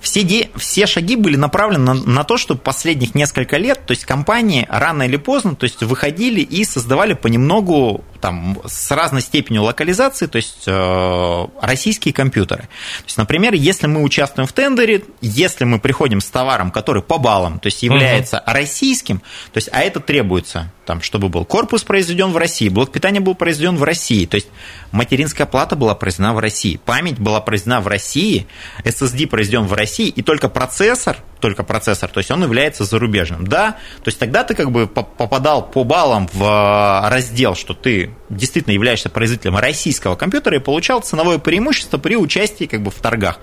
все, 0.00 0.22
де, 0.22 0.50
все 0.56 0.86
шаги 0.86 1.16
были 1.16 1.36
направлены 1.36 1.84
на, 1.84 1.94
на 1.94 2.24
то, 2.24 2.36
чтобы 2.36 2.60
последних 2.60 3.14
несколько 3.14 3.58
лет, 3.58 3.84
то 3.86 3.92
есть 3.92 4.04
компании 4.04 4.66
рано 4.70 5.04
или 5.04 5.16
поздно, 5.16 5.54
то 5.54 5.64
есть 5.64 5.82
выходили 5.82 6.40
и 6.40 6.64
создавали 6.64 7.12
понемногу 7.12 8.04
там, 8.20 8.58
с 8.66 8.90
разной 8.90 9.22
степенью 9.22 9.62
локализации, 9.62 10.26
то 10.26 10.36
есть 10.36 10.64
э, 10.66 11.46
российские 11.60 12.14
компьютеры. 12.14 12.62
То 12.62 13.04
есть, 13.06 13.16
например, 13.18 13.54
если 13.54 13.86
мы 13.86 14.02
участвуем 14.02 14.46
в 14.46 14.52
тендере, 14.52 15.04
если 15.20 15.64
мы 15.64 15.78
приходим 15.78 16.20
с 16.20 16.26
товаром, 16.26 16.70
который 16.70 17.02
по 17.02 17.18
баллам, 17.18 17.58
то 17.58 17.66
есть 17.66 17.82
является 17.82 18.36
uh-huh. 18.36 18.52
российским, 18.52 19.18
то 19.52 19.56
есть, 19.56 19.68
а 19.72 19.80
это 19.80 20.00
требуется, 20.00 20.72
там, 20.90 21.02
чтобы 21.02 21.28
был 21.28 21.44
корпус 21.44 21.84
произведен 21.84 22.32
в 22.32 22.36
России, 22.36 22.68
блок 22.68 22.90
питания 22.90 23.20
был 23.20 23.36
произведен 23.36 23.76
в 23.76 23.84
России, 23.84 24.26
то 24.26 24.34
есть 24.34 24.48
материнская 24.90 25.46
плата 25.46 25.76
была 25.76 25.94
произведена 25.94 26.34
в 26.34 26.40
России, 26.40 26.80
память 26.84 27.16
была 27.16 27.40
произведена 27.40 27.80
в 27.80 27.86
России, 27.86 28.48
SSD 28.82 29.28
произведен 29.28 29.68
в 29.68 29.72
России, 29.72 30.08
и 30.08 30.20
только 30.20 30.48
процессор 30.48 31.18
только 31.38 31.62
процессор, 31.62 32.10
то 32.10 32.18
есть 32.18 32.30
он 32.32 32.42
является 32.42 32.84
зарубежным. 32.84 33.46
Да, 33.46 33.78
то 34.02 34.08
есть 34.08 34.18
тогда 34.18 34.44
ты 34.44 34.54
как 34.54 34.72
бы 34.72 34.86
попадал 34.86 35.64
по 35.64 35.84
баллам 35.84 36.28
в 36.32 36.42
э, 36.42 37.08
раздел, 37.08 37.54
что 37.54 37.72
ты 37.72 38.10
действительно 38.28 38.74
являешься 38.74 39.08
производителем 39.08 39.56
российского 39.56 40.16
компьютера 40.16 40.56
и 40.56 40.60
получал 40.60 41.00
ценовое 41.00 41.38
преимущество 41.38 41.96
при 41.98 42.16
участии 42.16 42.64
как 42.64 42.82
бы 42.82 42.90
в 42.90 42.96
торгах 42.96 43.38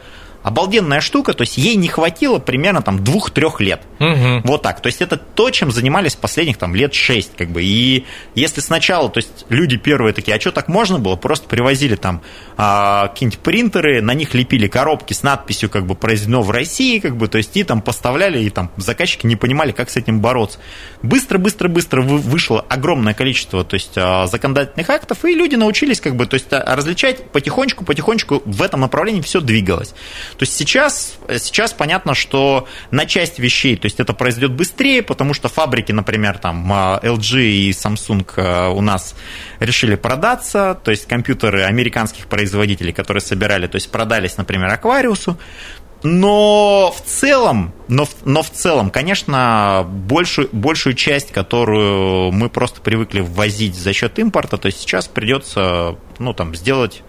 обалденная 0.48 1.02
штука, 1.02 1.34
то 1.34 1.42
есть 1.42 1.58
ей 1.58 1.76
не 1.76 1.90
хватило 1.90 2.40
примерно 2.40 2.82
там 2.82 3.04
двух-трех 3.04 3.60
лет. 3.60 3.82
Угу. 4.00 4.42
Вот 4.46 4.62
так. 4.62 4.80
То 4.80 4.88
есть 4.88 5.02
это 5.02 5.18
то, 5.18 5.50
чем 5.50 5.72
занимались 5.72 6.16
последних 6.16 6.58
там 6.58 6.74
лет 6.74 6.94
шесть, 6.94 7.32
как 7.36 7.50
бы. 7.50 7.64
И 7.64 8.06
если 8.34 8.62
сначала, 8.62 9.10
то 9.10 9.18
есть 9.18 9.46
люди 9.50 9.76
первые 9.76 10.14
такие, 10.14 10.38
а 10.38 10.40
что 10.40 10.54
так 10.54 10.70
можно 10.70 11.00
было? 11.00 11.18
Просто 11.18 11.50
привозили 11.50 11.96
там 11.96 12.22
а, 12.56 13.10
какие-нибудь 13.10 13.40
принтеры, 13.40 14.02
на 14.02 14.14
них 14.14 14.34
лепили 14.34 14.68
коробки 14.68 15.12
с 15.12 15.22
надписью 15.22 15.70
как 15.70 15.86
бы 15.86 15.96
произведено 15.96 16.42
в 16.42 16.50
России, 16.50 17.00
как 17.00 17.18
бы, 17.18 17.28
то 17.28 17.38
есть 17.38 17.58
и 17.58 17.66
там 17.66 17.82
поставляли, 17.82 18.40
и 18.40 18.50
там 18.50 18.72
заказчики 18.78 19.28
не 19.28 19.36
понимали, 19.36 19.74
как 19.74 19.90
с 19.90 19.98
этим 19.98 20.22
бороться. 20.22 20.60
Быстро-быстро-быстро 21.02 22.02
вышло 22.02 22.66
огромное 22.70 23.14
количество, 23.14 23.66
то 23.66 23.74
есть 23.74 23.98
а, 23.98 24.28
законодательных 24.28 24.90
актов, 24.90 25.26
и 25.26 25.36
люди 25.36 25.56
научились 25.56 26.00
как 26.00 26.16
бы, 26.16 26.26
то 26.26 26.36
есть 26.36 26.48
а, 26.54 26.74
различать 26.74 27.32
потихонечку-потихонечку 27.32 28.44
в 28.46 28.62
этом 28.62 28.80
направлении 28.80 29.22
все 29.22 29.42
двигалось. 29.42 29.94
То 30.38 30.44
есть 30.44 30.56
сейчас, 30.56 31.18
сейчас 31.40 31.74
понятно, 31.74 32.14
что 32.14 32.68
на 32.92 33.06
часть 33.08 33.40
вещей, 33.40 33.76
то 33.76 33.88
есть 33.88 34.00
это 34.00 34.14
произойдет 34.14 34.52
быстрее, 34.52 35.02
потому 35.02 35.34
что 35.34 35.50
фабрики, 35.50 35.92
например, 35.92 36.38
там 36.38 36.72
LG 36.72 37.42
и 37.42 37.72
Samsung 37.72 38.72
у 38.72 38.82
нас 38.82 39.16
решили 39.60 39.96
продаться, 39.96 40.80
то 40.84 40.92
есть 40.92 41.08
компьютеры 41.08 41.64
американских 41.64 42.28
производителей, 42.28 42.94
которые 42.94 43.22
собирали, 43.22 43.66
то 43.66 43.78
есть 43.78 43.90
продались, 43.92 44.38
например, 44.38 44.72
Аквариусу, 44.72 45.40
но 46.04 46.94
в 46.96 47.02
целом, 47.10 47.74
но 47.88 48.08
но 48.24 48.44
в 48.44 48.52
целом, 48.52 48.92
конечно, 48.92 49.88
большую, 49.90 50.50
большую 50.52 50.94
часть, 50.94 51.32
которую 51.32 52.32
мы 52.32 52.50
просто 52.50 52.82
привыкли 52.82 53.22
ввозить 53.22 53.76
за 53.76 53.94
счет 53.94 54.20
импорта, 54.20 54.58
то 54.58 54.68
есть 54.68 54.80
сейчас 54.80 55.08
придется 55.08 55.98
ну, 56.20 56.34
там, 56.34 56.54
сделать 56.54 57.02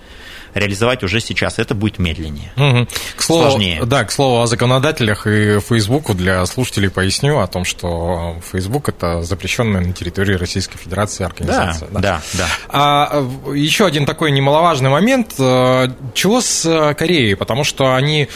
реализовать 0.58 1.02
уже 1.02 1.20
сейчас. 1.20 1.58
Это 1.58 1.74
будет 1.74 1.98
медленнее. 1.98 2.52
Угу. 2.56 2.88
К 3.16 3.22
слову, 3.22 3.50
Сложнее. 3.50 3.84
Да, 3.84 4.04
к 4.04 4.12
слову 4.12 4.42
о 4.42 4.46
законодателях 4.46 5.26
и 5.26 5.60
Фейсбуку 5.60 6.14
для 6.14 6.44
слушателей 6.46 6.90
поясню 6.90 7.38
о 7.38 7.46
том, 7.46 7.64
что 7.64 8.36
Facebook 8.50 8.88
это 8.88 9.22
запрещенная 9.22 9.80
на 9.80 9.92
территории 9.92 10.34
Российской 10.34 10.78
Федерации 10.78 11.24
организация. 11.24 11.88
Да, 11.90 12.00
да, 12.00 12.22
да. 12.34 12.46
А 12.68 13.28
еще 13.54 13.86
один 13.86 14.06
такой 14.06 14.30
немаловажный 14.30 14.90
момент. 14.90 15.34
Э, 15.38 15.88
чего 16.14 16.40
с 16.40 16.94
Кореей? 16.96 17.36
Потому 17.36 17.64
что 17.64 17.94
они 17.94 18.28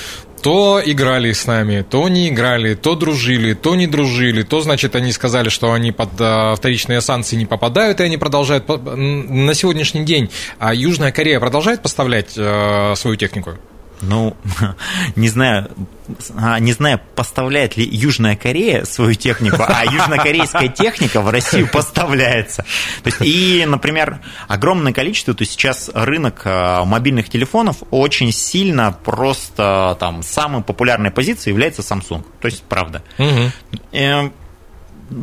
то 0.43 0.83
играли 0.85 1.33
с 1.33 1.47
нами, 1.47 1.85
то 1.89 2.09
не 2.09 2.29
играли, 2.29 2.75
то 2.75 2.97
дружили, 2.97 3.55
то 3.55 3.77
не 3.77 3.87
дружили, 3.87 4.43
то, 4.43 4.61
значит, 4.61 4.97
они 4.97 5.13
сказали, 5.13 5.49
что 5.49 5.73
они 5.73 5.93
под 5.93 6.11
а, 6.19 6.55
вторичные 6.57 7.01
санкции 7.01 7.37
не 7.37 7.47
попадают, 7.47 8.01
и 8.01 8.03
они 8.03 8.19
продолжают. 8.19 8.67
На 8.69 9.55
сегодняшний 9.55 10.05
день 10.05 10.31
а 10.59 10.75
Южная 10.75 11.13
Корея 11.13 11.39
продолжает 11.39 11.83
поставлять 11.83 12.35
а, 12.37 12.95
свою 12.97 13.17
технику? 13.17 13.53
Ну, 14.03 14.37
не 15.17 15.29
знаю, 15.29 15.71
а, 16.37 16.59
не 16.59 16.73
знаю, 16.73 17.01
поставляет 17.15 17.77
ли 17.77 17.89
Южная 17.91 18.37
Корея 18.37 18.85
свою 18.85 19.15
технику, 19.15 19.63
а 19.67 19.85
южнокорейская 19.85 20.69
техника 20.69 21.21
в 21.21 21.31
Россию 21.31 21.69
поставляется. 21.73 22.65
То 23.03 23.09
есть, 23.09 23.19
и, 23.21 23.65
например, 23.67 24.19
огромное 24.49 24.93
количество, 24.93 25.35
то 25.35 25.43
есть 25.43 25.53
сейчас 25.53 25.91
рынок 25.95 26.43
а, 26.45 26.85
мобильных 26.85 27.31
телефонов 27.31 27.77
очень 27.91 28.33
сильно 28.33 28.93
просто 29.05 29.97
там 30.01 30.23
самой 30.23 30.63
популярной 30.63 31.13
позицией 31.13 31.53
является 31.53 31.83
Samsung. 31.83 32.25
То 32.41 32.47
есть, 32.47 32.63
правда. 32.65 33.03
Угу 33.19 34.33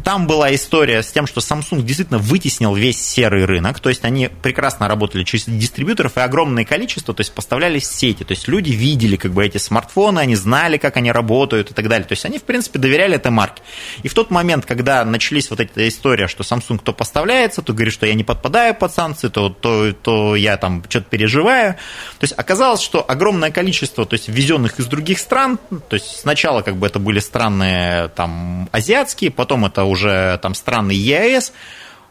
там 0.03 0.27
была 0.27 0.53
история 0.53 1.01
с 1.01 1.11
тем, 1.11 1.27
что 1.27 1.41
Samsung 1.41 1.81
действительно 1.81 2.19
вытеснил 2.19 2.73
весь 2.75 3.01
серый 3.01 3.45
рынок, 3.45 3.79
то 3.79 3.89
есть 3.89 4.03
они 4.05 4.29
прекрасно 4.41 4.87
работали 4.87 5.23
через 5.23 5.45
дистрибьюторов 5.45 6.17
и 6.17 6.21
огромное 6.21 6.65
количество, 6.65 7.13
то 7.13 7.21
есть 7.21 7.33
поставлялись 7.33 7.87
в 7.87 7.93
сети, 7.93 8.23
то 8.23 8.31
есть 8.31 8.47
люди 8.47 8.71
видели 8.71 9.15
как 9.15 9.31
бы 9.31 9.45
эти 9.45 9.57
смартфоны, 9.57 10.19
они 10.19 10.35
знали, 10.35 10.77
как 10.77 10.97
они 10.97 11.11
работают 11.11 11.71
и 11.71 11.73
так 11.73 11.87
далее, 11.87 12.07
то 12.07 12.13
есть 12.13 12.25
они, 12.25 12.37
в 12.37 12.43
принципе, 12.43 12.79
доверяли 12.79 13.15
этой 13.15 13.31
марке. 13.31 13.61
И 14.03 14.07
в 14.07 14.13
тот 14.13 14.31
момент, 14.31 14.65
когда 14.65 15.03
начались 15.05 15.49
вот 15.49 15.59
эта 15.59 15.87
история, 15.87 16.27
что 16.27 16.43
Samsung 16.43 16.79
то 16.83 16.93
поставляется, 16.93 17.61
то 17.61 17.73
говорит, 17.73 17.93
что 17.93 18.05
я 18.05 18.13
не 18.13 18.23
подпадаю 18.23 18.75
под 18.75 18.93
санкции, 18.93 19.29
то, 19.29 19.49
то, 19.49 19.93
то 19.93 20.35
я 20.35 20.57
там 20.57 20.83
что-то 20.87 21.09
переживаю, 21.09 21.73
то 21.73 22.23
есть 22.23 22.33
оказалось, 22.37 22.81
что 22.81 23.03
огромное 23.07 23.51
количество, 23.51 24.05
то 24.05 24.13
есть 24.13 24.27
ввезенных 24.27 24.79
из 24.79 24.85
других 24.85 25.19
стран, 25.19 25.59
то 25.89 25.95
есть 25.95 26.19
сначала 26.19 26.61
как 26.61 26.77
бы 26.77 26.87
это 26.87 26.99
были 26.99 27.19
страны 27.19 28.09
там 28.15 28.69
азиатские, 28.71 29.31
потом 29.31 29.65
это 29.65 29.78
это 29.79 29.85
уже 29.85 30.37
там 30.41 30.53
страны 30.53 30.91
ЕАЭС, 30.91 31.53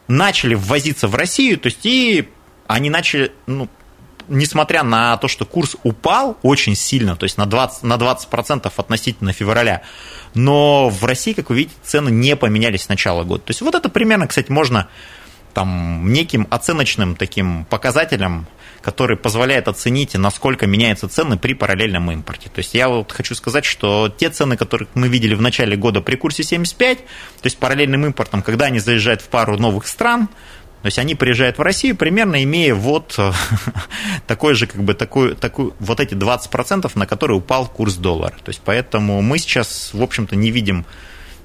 начали 0.08 0.54
ввозиться 0.54 1.06
в 1.06 1.14
Россию, 1.14 1.58
то 1.58 1.66
есть 1.66 1.84
и 1.84 2.28
они 2.66 2.88
начали, 2.88 3.32
ну, 3.46 3.68
несмотря 4.28 4.82
на 4.82 5.18
то, 5.18 5.28
что 5.28 5.44
курс 5.44 5.76
упал 5.82 6.38
очень 6.42 6.74
сильно, 6.74 7.14
то 7.14 7.24
есть 7.24 7.36
на 7.36 7.44
20%, 7.44 7.70
на 7.82 7.94
20% 7.94 8.72
относительно 8.74 9.32
февраля, 9.32 9.82
но 10.32 10.88
в 10.88 11.04
России, 11.04 11.34
как 11.34 11.50
вы 11.50 11.56
видите, 11.56 11.76
цены 11.82 12.08
не 12.08 12.36
поменялись 12.36 12.84
с 12.84 12.88
начала 12.88 13.24
года. 13.24 13.42
То 13.44 13.50
есть 13.50 13.60
вот 13.60 13.74
это 13.74 13.90
примерно, 13.90 14.26
кстати, 14.26 14.50
можно 14.50 14.88
там 15.52 16.10
неким 16.10 16.46
оценочным 16.50 17.16
таким 17.16 17.66
показателем 17.66 18.46
который 18.88 19.18
позволяет 19.18 19.68
оценить, 19.68 20.14
насколько 20.14 20.66
меняются 20.66 21.10
цены 21.10 21.36
при 21.36 21.52
параллельном 21.52 22.10
импорте. 22.10 22.48
То 22.48 22.60
есть 22.60 22.72
я 22.72 22.88
вот 22.88 23.12
хочу 23.12 23.34
сказать, 23.34 23.66
что 23.66 24.08
те 24.08 24.30
цены, 24.30 24.56
которые 24.56 24.88
мы 24.94 25.08
видели 25.08 25.34
в 25.34 25.42
начале 25.42 25.76
года 25.76 26.00
при 26.00 26.16
курсе 26.16 26.42
75, 26.42 26.96
то 26.96 27.04
есть 27.44 27.58
параллельным 27.58 28.06
импортом, 28.06 28.40
когда 28.40 28.64
они 28.64 28.78
заезжают 28.78 29.20
в 29.20 29.28
пару 29.28 29.58
новых 29.58 29.86
стран, 29.86 30.28
то 30.80 30.86
есть 30.86 30.98
они 30.98 31.14
приезжают 31.14 31.58
в 31.58 31.60
Россию, 31.60 31.96
примерно 31.96 32.42
имея 32.42 32.74
вот 32.74 33.18
такой 34.26 34.54
же, 34.54 34.66
как 34.66 34.82
бы, 34.82 34.94
такой, 34.94 35.34
такой, 35.34 35.74
вот 35.80 36.00
эти 36.00 36.14
20%, 36.14 36.90
на 36.94 37.06
которые 37.06 37.36
упал 37.36 37.68
курс 37.68 37.96
доллара. 37.96 38.36
То 38.42 38.48
есть 38.48 38.62
поэтому 38.64 39.20
мы 39.20 39.36
сейчас, 39.36 39.90
в 39.92 40.02
общем-то, 40.02 40.34
не 40.34 40.50
видим 40.50 40.86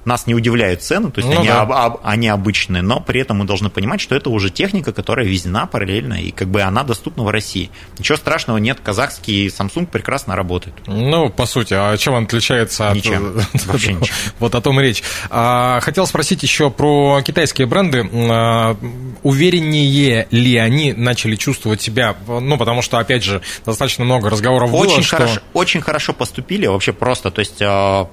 нас 0.04 0.26
не 0.26 0.34
удивляют 0.34 0.82
цены, 0.82 1.10
то 1.10 1.20
есть 1.20 1.32
ну, 1.32 1.40
они, 1.40 1.48
да. 1.48 1.62
об, 1.62 1.72
об, 1.72 2.00
они 2.02 2.28
обычные, 2.28 2.82
но 2.82 3.00
при 3.00 3.20
этом 3.20 3.38
мы 3.38 3.44
должны 3.44 3.70
понимать, 3.70 4.00
что 4.00 4.14
это 4.14 4.30
уже 4.30 4.50
техника, 4.50 4.92
которая 4.92 5.26
везена 5.26 5.66
параллельно, 5.66 6.14
и 6.14 6.30
как 6.30 6.48
бы 6.48 6.62
она 6.62 6.84
доступна 6.84 7.24
в 7.24 7.28
России. 7.30 7.70
Ничего 7.98 8.16
страшного 8.16 8.58
нет, 8.58 8.78
казахский 8.82 9.48
Samsung 9.48 9.86
прекрасно 9.86 10.36
работает. 10.36 10.74
Ну, 10.86 11.30
по 11.30 11.46
сути, 11.46 11.74
а 11.74 11.96
чем 11.96 12.14
он 12.14 12.24
отличается 12.24 12.90
от... 12.90 12.96
Ничем, 12.96 13.40
вообще 13.66 13.94
ничем. 13.94 14.14
Вот 14.38 14.54
о 14.54 14.60
том 14.60 14.78
речь. 14.80 15.02
А, 15.30 15.80
хотел 15.80 16.06
спросить 16.06 16.42
еще 16.42 16.70
про 16.70 17.22
китайские 17.22 17.66
бренды. 17.66 18.08
А, 18.12 18.76
увереннее 19.22 20.26
ли 20.30 20.56
они 20.56 20.92
начали 20.92 21.36
чувствовать 21.36 21.80
себя, 21.80 22.16
ну, 22.26 22.58
потому 22.58 22.82
что, 22.82 22.98
опять 22.98 23.22
же, 23.22 23.42
достаточно 23.64 24.04
много 24.04 24.30
разговоров 24.30 24.72
очень 24.72 24.96
было, 24.96 25.04
хорошо, 25.04 25.34
что... 25.34 25.42
Очень 25.54 25.80
хорошо 25.80 26.12
поступили, 26.12 26.66
вообще 26.66 26.92
просто, 26.92 27.30
то 27.30 27.40
есть 27.40 27.60
а, 27.60 28.08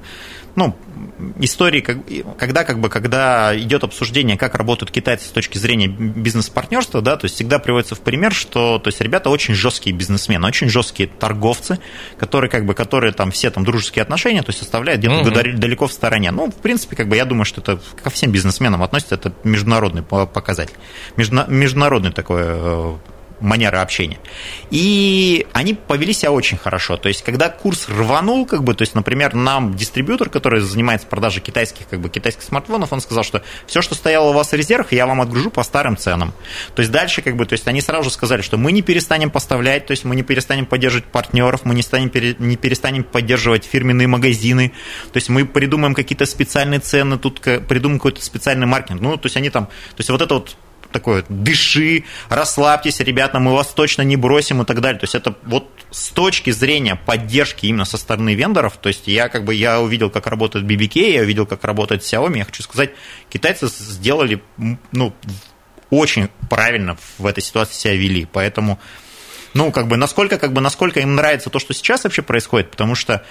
ну, 0.55 0.75
истории, 1.39 1.81
когда, 2.37 2.63
как 2.63 2.79
бы, 2.79 2.89
когда 2.89 3.57
идет 3.57 3.83
обсуждение, 3.83 4.37
как 4.37 4.55
работают 4.55 4.91
китайцы 4.91 5.25
с 5.25 5.29
точки 5.29 5.57
зрения 5.57 5.87
бизнес-партнерства, 5.87 7.01
да, 7.01 7.17
то 7.17 7.25
есть 7.25 7.35
всегда 7.35 7.59
приводится 7.59 7.95
в 7.95 8.01
пример, 8.01 8.33
что 8.33 8.79
то 8.79 8.87
есть 8.89 9.01
ребята 9.01 9.29
очень 9.29 9.53
жесткие 9.53 9.95
бизнесмены, 9.95 10.47
очень 10.47 10.69
жесткие 10.69 11.07
торговцы, 11.07 11.79
которые, 12.17 12.49
как 12.49 12.65
бы, 12.65 12.73
которые 12.73 13.13
там 13.13 13.31
все 13.31 13.49
там 13.49 13.63
дружеские 13.63 14.03
отношения, 14.03 14.43
то 14.43 14.49
есть 14.49 14.61
оставляют 14.61 14.99
где-то 14.99 15.21
угу. 15.21 15.57
далеко 15.57 15.87
в 15.87 15.93
стороне. 15.93 16.31
Ну, 16.31 16.51
в 16.51 16.55
принципе, 16.55 16.95
как 16.95 17.07
бы 17.07 17.15
я 17.15 17.25
думаю, 17.25 17.45
что 17.45 17.61
это 17.61 17.79
ко 18.01 18.09
всем 18.09 18.31
бизнесменам 18.31 18.83
относится, 18.83 19.15
это 19.15 19.33
международный 19.43 20.03
показатель, 20.03 20.75
международный 21.17 22.11
такой 22.11 22.41
э, 22.43 22.95
манера 23.41 23.81
общения. 23.81 24.19
И 24.69 25.45
они 25.53 25.73
повели 25.73 26.13
себя 26.13 26.31
очень 26.31 26.57
хорошо. 26.57 26.97
То 26.97 27.09
есть, 27.09 27.23
когда 27.23 27.49
курс 27.49 27.89
рванул, 27.89 28.45
как 28.45 28.63
бы, 28.63 28.73
то 28.73 28.83
есть, 28.83 28.95
например, 28.95 29.33
нам 29.33 29.75
дистрибьютор, 29.75 30.29
который 30.29 30.61
занимается 30.61 31.07
продажей 31.07 31.41
китайских, 31.41 31.87
как 31.87 31.99
бы, 31.99 32.09
китайских 32.09 32.43
смартфонов, 32.43 32.93
он 32.93 33.01
сказал, 33.01 33.23
что 33.23 33.43
все, 33.67 33.81
что 33.81 33.95
стояло 33.95 34.29
у 34.29 34.33
вас 34.33 34.51
в 34.51 34.53
резервах, 34.53 34.93
я 34.93 35.05
вам 35.05 35.21
отгружу 35.21 35.49
по 35.51 35.63
старым 35.63 35.97
ценам. 35.97 36.33
То 36.75 36.81
есть, 36.81 36.91
дальше, 36.91 37.21
как 37.21 37.35
бы, 37.35 37.45
то 37.45 37.53
есть, 37.53 37.67
они 37.67 37.81
сразу 37.81 38.05
же 38.05 38.09
сказали, 38.11 38.41
что 38.41 38.57
мы 38.57 38.71
не 38.71 38.81
перестанем 38.81 39.29
поставлять, 39.29 39.85
то 39.87 39.91
есть, 39.91 40.05
мы 40.05 40.15
не 40.15 40.23
перестанем 40.23 40.65
поддерживать 40.65 41.05
партнеров, 41.05 41.61
мы 41.65 41.75
не, 41.75 41.81
станем, 41.81 42.11
не 42.39 42.55
перестанем 42.55 43.03
поддерживать 43.03 43.65
фирменные 43.65 44.07
магазины, 44.07 44.73
то 45.11 45.17
есть, 45.17 45.29
мы 45.29 45.45
придумаем 45.45 45.93
какие-то 45.93 46.25
специальные 46.25 46.79
цены, 46.79 47.17
тут 47.17 47.41
придумаем 47.41 47.99
какой-то 47.99 48.23
специальный 48.23 48.67
маркетинг. 48.67 49.01
Ну, 49.01 49.17
то 49.17 49.25
есть, 49.25 49.37
они 49.37 49.49
там, 49.49 49.65
то 49.65 49.99
есть, 49.99 50.09
вот 50.09 50.21
это 50.21 50.35
вот 50.35 50.55
такое, 50.91 51.25
дыши, 51.29 52.03
расслабьтесь, 52.29 52.99
ребята, 52.99 53.39
мы 53.39 53.53
вас 53.53 53.67
точно 53.67 54.01
не 54.03 54.15
бросим 54.15 54.61
и 54.61 54.65
так 54.65 54.81
далее. 54.81 54.99
То 54.99 55.05
есть 55.05 55.15
это 55.15 55.35
вот 55.43 55.69
с 55.91 56.09
точки 56.09 56.51
зрения 56.51 56.95
поддержки 56.95 57.65
именно 57.65 57.85
со 57.85 57.97
стороны 57.97 58.35
вендоров, 58.35 58.77
то 58.77 58.89
есть 58.89 59.07
я 59.07 59.29
как 59.29 59.43
бы 59.43 59.53
я 59.53 59.81
увидел, 59.81 60.09
как 60.09 60.27
работает 60.27 60.65
BBK, 60.65 61.11
я 61.13 61.21
увидел, 61.21 61.45
как 61.45 61.63
работает 61.63 62.01
Xiaomi, 62.01 62.37
я 62.37 62.45
хочу 62.45 62.63
сказать, 62.63 62.91
китайцы 63.29 63.67
сделали, 63.67 64.41
ну, 64.91 65.13
очень 65.89 66.29
правильно 66.49 66.97
в 67.17 67.25
этой 67.25 67.43
ситуации 67.43 67.75
себя 67.75 67.95
вели, 67.95 68.25
поэтому, 68.25 68.79
ну, 69.53 69.71
как 69.71 69.87
бы, 69.87 69.97
насколько, 69.97 70.37
как 70.37 70.53
бы, 70.53 70.61
насколько 70.61 71.01
им 71.01 71.15
нравится 71.15 71.49
то, 71.49 71.59
что 71.59 71.73
сейчас 71.73 72.05
вообще 72.05 72.21
происходит, 72.21 72.71
потому 72.71 72.95
что 72.95 73.25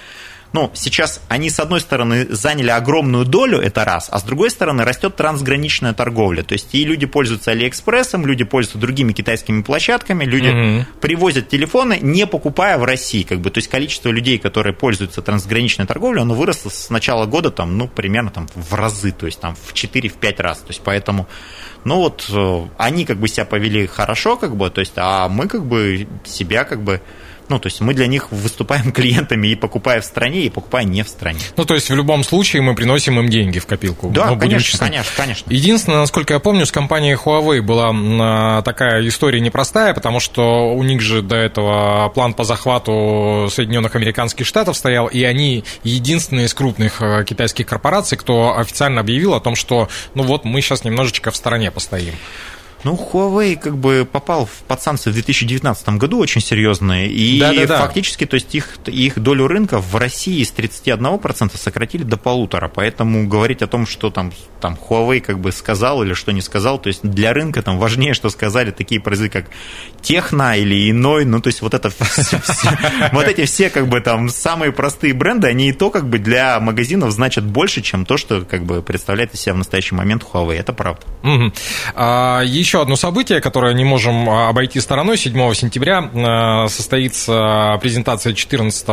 ну, 0.53 0.69
сейчас 0.73 1.21
они, 1.29 1.49
с 1.49 1.59
одной 1.59 1.79
стороны, 1.79 2.27
заняли 2.29 2.69
огромную 2.69 3.25
долю, 3.25 3.59
это 3.59 3.85
раз, 3.85 4.09
а 4.11 4.19
с 4.19 4.23
другой 4.23 4.49
стороны, 4.49 4.83
растет 4.83 5.15
трансграничная 5.15 5.93
торговля. 5.93 6.43
То 6.43 6.53
есть 6.53 6.73
и 6.73 6.83
люди 6.83 7.05
пользуются 7.05 7.51
Алиэкспрессом, 7.51 8.25
люди 8.25 8.43
пользуются 8.43 8.77
другими 8.77 9.13
китайскими 9.13 9.61
площадками, 9.61 10.25
люди 10.25 10.49
угу. 10.79 10.85
привозят 10.99 11.47
телефоны, 11.47 11.99
не 12.01 12.27
покупая 12.27 12.77
в 12.77 12.83
России. 12.83 13.23
Как 13.23 13.39
бы, 13.39 13.49
то 13.49 13.59
есть 13.59 13.69
количество 13.69 14.09
людей, 14.09 14.37
которые 14.37 14.73
пользуются 14.73 15.21
трансграничной 15.21 15.85
торговлей, 15.85 16.21
оно 16.21 16.33
выросло 16.33 16.69
с 16.69 16.89
начала 16.89 17.25
года 17.25 17.51
там, 17.51 17.77
ну, 17.77 17.87
примерно 17.87 18.31
там, 18.31 18.47
в 18.53 18.73
разы, 18.73 19.11
то 19.11 19.25
есть 19.25 19.39
там 19.39 19.55
в 19.55 19.73
4-5 19.73 20.41
раз. 20.41 20.59
То 20.59 20.69
есть 20.69 20.81
поэтому 20.83 21.27
ну 21.83 21.97
вот 21.97 22.27
э, 22.31 22.67
они 22.77 23.05
как 23.05 23.17
бы 23.17 23.27
себя 23.27 23.45
повели 23.45 23.87
хорошо, 23.87 24.37
как 24.37 24.55
бы, 24.55 24.69
то 24.69 24.81
есть, 24.81 24.93
а 24.97 25.27
мы 25.29 25.47
как 25.47 25.65
бы 25.65 26.07
себя 26.25 26.63
как 26.63 26.83
бы 26.83 27.01
ну, 27.51 27.59
то 27.59 27.67
есть 27.67 27.81
мы 27.81 27.93
для 27.93 28.07
них 28.07 28.31
выступаем 28.31 28.91
клиентами 28.93 29.49
и 29.49 29.55
покупая 29.55 30.01
в 30.01 30.05
стране, 30.05 30.41
и 30.45 30.49
покупая 30.49 30.83
не 30.85 31.03
в 31.03 31.07
стране. 31.09 31.39
Ну, 31.57 31.65
то 31.65 31.75
есть 31.75 31.89
в 31.89 31.95
любом 31.95 32.23
случае 32.23 32.61
мы 32.61 32.75
приносим 32.75 33.19
им 33.19 33.29
деньги 33.29 33.59
в 33.59 33.65
копилку. 33.67 34.09
Да, 34.09 34.27
Мы 34.27 34.35
будем 34.35 34.51
конечно, 34.51 34.71
честны. 34.71 34.87
конечно, 34.87 35.11
конечно. 35.17 35.51
Единственное, 35.53 35.99
насколько 35.99 36.33
я 36.33 36.39
помню, 36.39 36.65
с 36.65 36.71
компанией 36.71 37.15
Huawei 37.15 37.61
была 37.61 37.89
м, 37.89 38.63
такая 38.63 39.07
история 39.07 39.39
непростая, 39.41 39.93
потому 39.93 40.19
что 40.19 40.73
у 40.73 40.81
них 40.83 41.01
же 41.01 41.21
до 41.21 41.35
этого 41.35 42.09
план 42.15 42.33
по 42.33 42.43
захвату 42.43 43.49
Соединенных 43.51 43.95
Американских 43.95 44.45
Штатов 44.47 44.77
стоял, 44.77 45.07
и 45.07 45.23
они 45.23 45.63
единственные 45.83 46.45
из 46.45 46.53
крупных 46.53 47.01
э, 47.01 47.23
китайских 47.25 47.65
корпораций, 47.67 48.17
кто 48.17 48.57
официально 48.57 49.01
объявил 49.01 49.33
о 49.33 49.39
том, 49.41 49.55
что 49.55 49.89
ну 50.15 50.23
вот 50.23 50.45
мы 50.45 50.61
сейчас 50.61 50.83
немножечко 50.83 51.31
в 51.31 51.35
стороне 51.35 51.71
постоим. 51.71 52.13
Ну, 52.83 52.95
Huawei 52.95 53.55
как 53.55 53.77
бы 53.77 54.07
попал 54.11 54.45
в 54.45 54.51
под 54.67 54.81
санкции 54.81 55.09
в 55.09 55.13
2019 55.13 55.89
году 55.89 56.17
очень 56.19 56.41
серьезные, 56.41 57.09
и 57.09 57.39
Да-да-да. 57.39 57.79
фактически, 57.79 58.25
то 58.25 58.35
есть 58.35 58.53
их, 58.55 58.77
их 58.87 59.19
долю 59.19 59.47
рынка 59.47 59.79
в 59.79 59.95
России 59.95 60.43
с 60.43 60.53
31% 60.53 61.57
сократили 61.57 62.03
до 62.03 62.17
полутора, 62.17 62.71
поэтому 62.73 63.27
говорить 63.27 63.61
о 63.61 63.67
том, 63.67 63.85
что 63.85 64.09
там, 64.09 64.31
там 64.59 64.77
Huawei 64.89 65.19
как 65.19 65.39
бы 65.39 65.51
сказал 65.51 66.03
или 66.03 66.13
что 66.13 66.31
не 66.31 66.41
сказал, 66.41 66.79
то 66.79 66.87
есть 66.87 67.01
для 67.03 67.33
рынка 67.33 67.61
там 67.61 67.77
важнее, 67.77 68.13
что 68.13 68.29
сказали 68.29 68.71
такие 68.71 68.99
производители, 69.01 69.41
как 69.41 69.51
Техно 70.01 70.57
или 70.57 70.89
иной, 70.89 71.25
ну, 71.25 71.39
то 71.41 71.47
есть 71.47 71.61
вот 71.61 71.73
это 71.73 71.89
все- 71.99 72.39
вот 73.11 73.27
эти 73.27 73.45
все 73.45 73.69
как 73.69 73.87
бы 73.87 74.01
там 74.01 74.29
самые 74.29 74.71
простые 74.71 75.13
бренды, 75.13 75.47
они 75.47 75.69
и 75.69 75.73
то 75.73 75.89
как 75.89 76.09
бы 76.09 76.17
для 76.17 76.59
магазинов 76.59 77.11
значат 77.11 77.43
больше, 77.45 77.81
чем 77.81 78.05
то, 78.05 78.17
что 78.17 78.41
как 78.41 78.63
бы 78.65 78.81
представляет 78.81 79.33
из 79.33 79.41
себя 79.41 79.53
в 79.53 79.57
настоящий 79.57 79.95
момент 79.95 80.23
Huawei, 80.31 80.55
это 80.57 80.73
правда. 80.73 81.01
Мгм. 81.21 81.53
Еще 82.71 82.81
одно 82.81 82.95
событие, 82.95 83.41
которое 83.41 83.73
не 83.73 83.83
можем 83.83 84.29
а, 84.29 84.47
обойти 84.47 84.79
стороной. 84.79 85.17
7 85.17 85.53
сентября 85.55 86.09
а, 86.15 86.67
состоится 86.69 87.77
презентация 87.81 88.31
14 88.33 88.87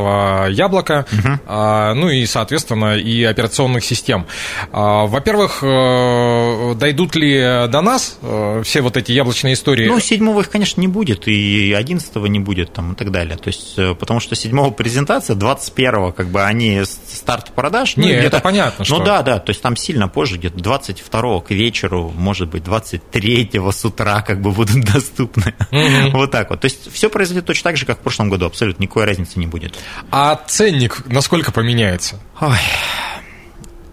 яблока, 0.52 1.06
а, 1.46 1.94
ну 1.94 2.08
и, 2.08 2.26
соответственно, 2.26 2.96
и 2.96 3.22
операционных 3.22 3.84
систем. 3.84 4.26
А, 4.72 5.06
Во-первых, 5.06 5.60
э, 5.62 6.74
дойдут 6.74 7.14
ли 7.14 7.38
до 7.68 7.80
нас 7.80 8.18
э, 8.20 8.62
все 8.64 8.80
вот 8.80 8.96
эти 8.96 9.12
яблочные 9.12 9.54
истории? 9.54 9.86
Ну, 9.86 10.00
седьмого 10.00 10.40
их, 10.40 10.50
конечно, 10.50 10.80
не 10.80 10.88
будет, 10.88 11.28
и 11.28 11.72
одиннадцатого 11.72 12.26
не 12.26 12.40
будет, 12.40 12.72
там, 12.72 12.94
и 12.94 12.96
так 12.96 13.12
далее. 13.12 13.36
То 13.36 13.46
есть, 13.46 13.74
э, 13.78 13.94
потому 13.94 14.18
что 14.18 14.34
седьмого 14.34 14.72
презентация, 14.72 15.36
21-го, 15.36 16.10
как 16.10 16.26
бы, 16.30 16.42
они 16.42 16.82
старт 16.84 17.52
продаж. 17.54 17.96
Не, 17.96 18.08
это 18.10 18.18
где-то- 18.22 18.40
понятно, 18.40 18.84
что- 18.84 18.98
Ну, 18.98 19.04
да, 19.04 19.22
да, 19.22 19.38
то 19.38 19.50
есть, 19.50 19.62
там 19.62 19.76
сильно 19.76 20.08
позже, 20.08 20.36
где-то 20.36 20.58
22-го 20.58 21.40
к 21.42 21.52
вечеру, 21.52 22.12
может 22.16 22.48
быть, 22.48 22.64
23-го 23.68 23.72
с 23.72 23.84
утра, 23.84 24.22
как 24.22 24.40
бы, 24.40 24.52
будут 24.52 24.84
доступны. 24.92 25.54
Мгм. 25.70 26.10
Вот 26.12 26.30
так 26.30 26.50
вот. 26.50 26.60
То 26.60 26.66
есть, 26.66 26.92
все 26.92 27.08
произойдет 27.08 27.46
точно 27.46 27.70
так 27.70 27.76
же, 27.76 27.86
как 27.86 27.98
в 27.98 28.02
прошлом 28.02 28.30
году, 28.30 28.46
абсолютно 28.46 28.82
никакой 28.82 29.04
разницы 29.04 29.38
не 29.38 29.46
будет. 29.46 29.78
А 30.10 30.40
ценник 30.46 31.04
насколько 31.06 31.52
поменяется? 31.52 32.20
Ой. 32.40 32.58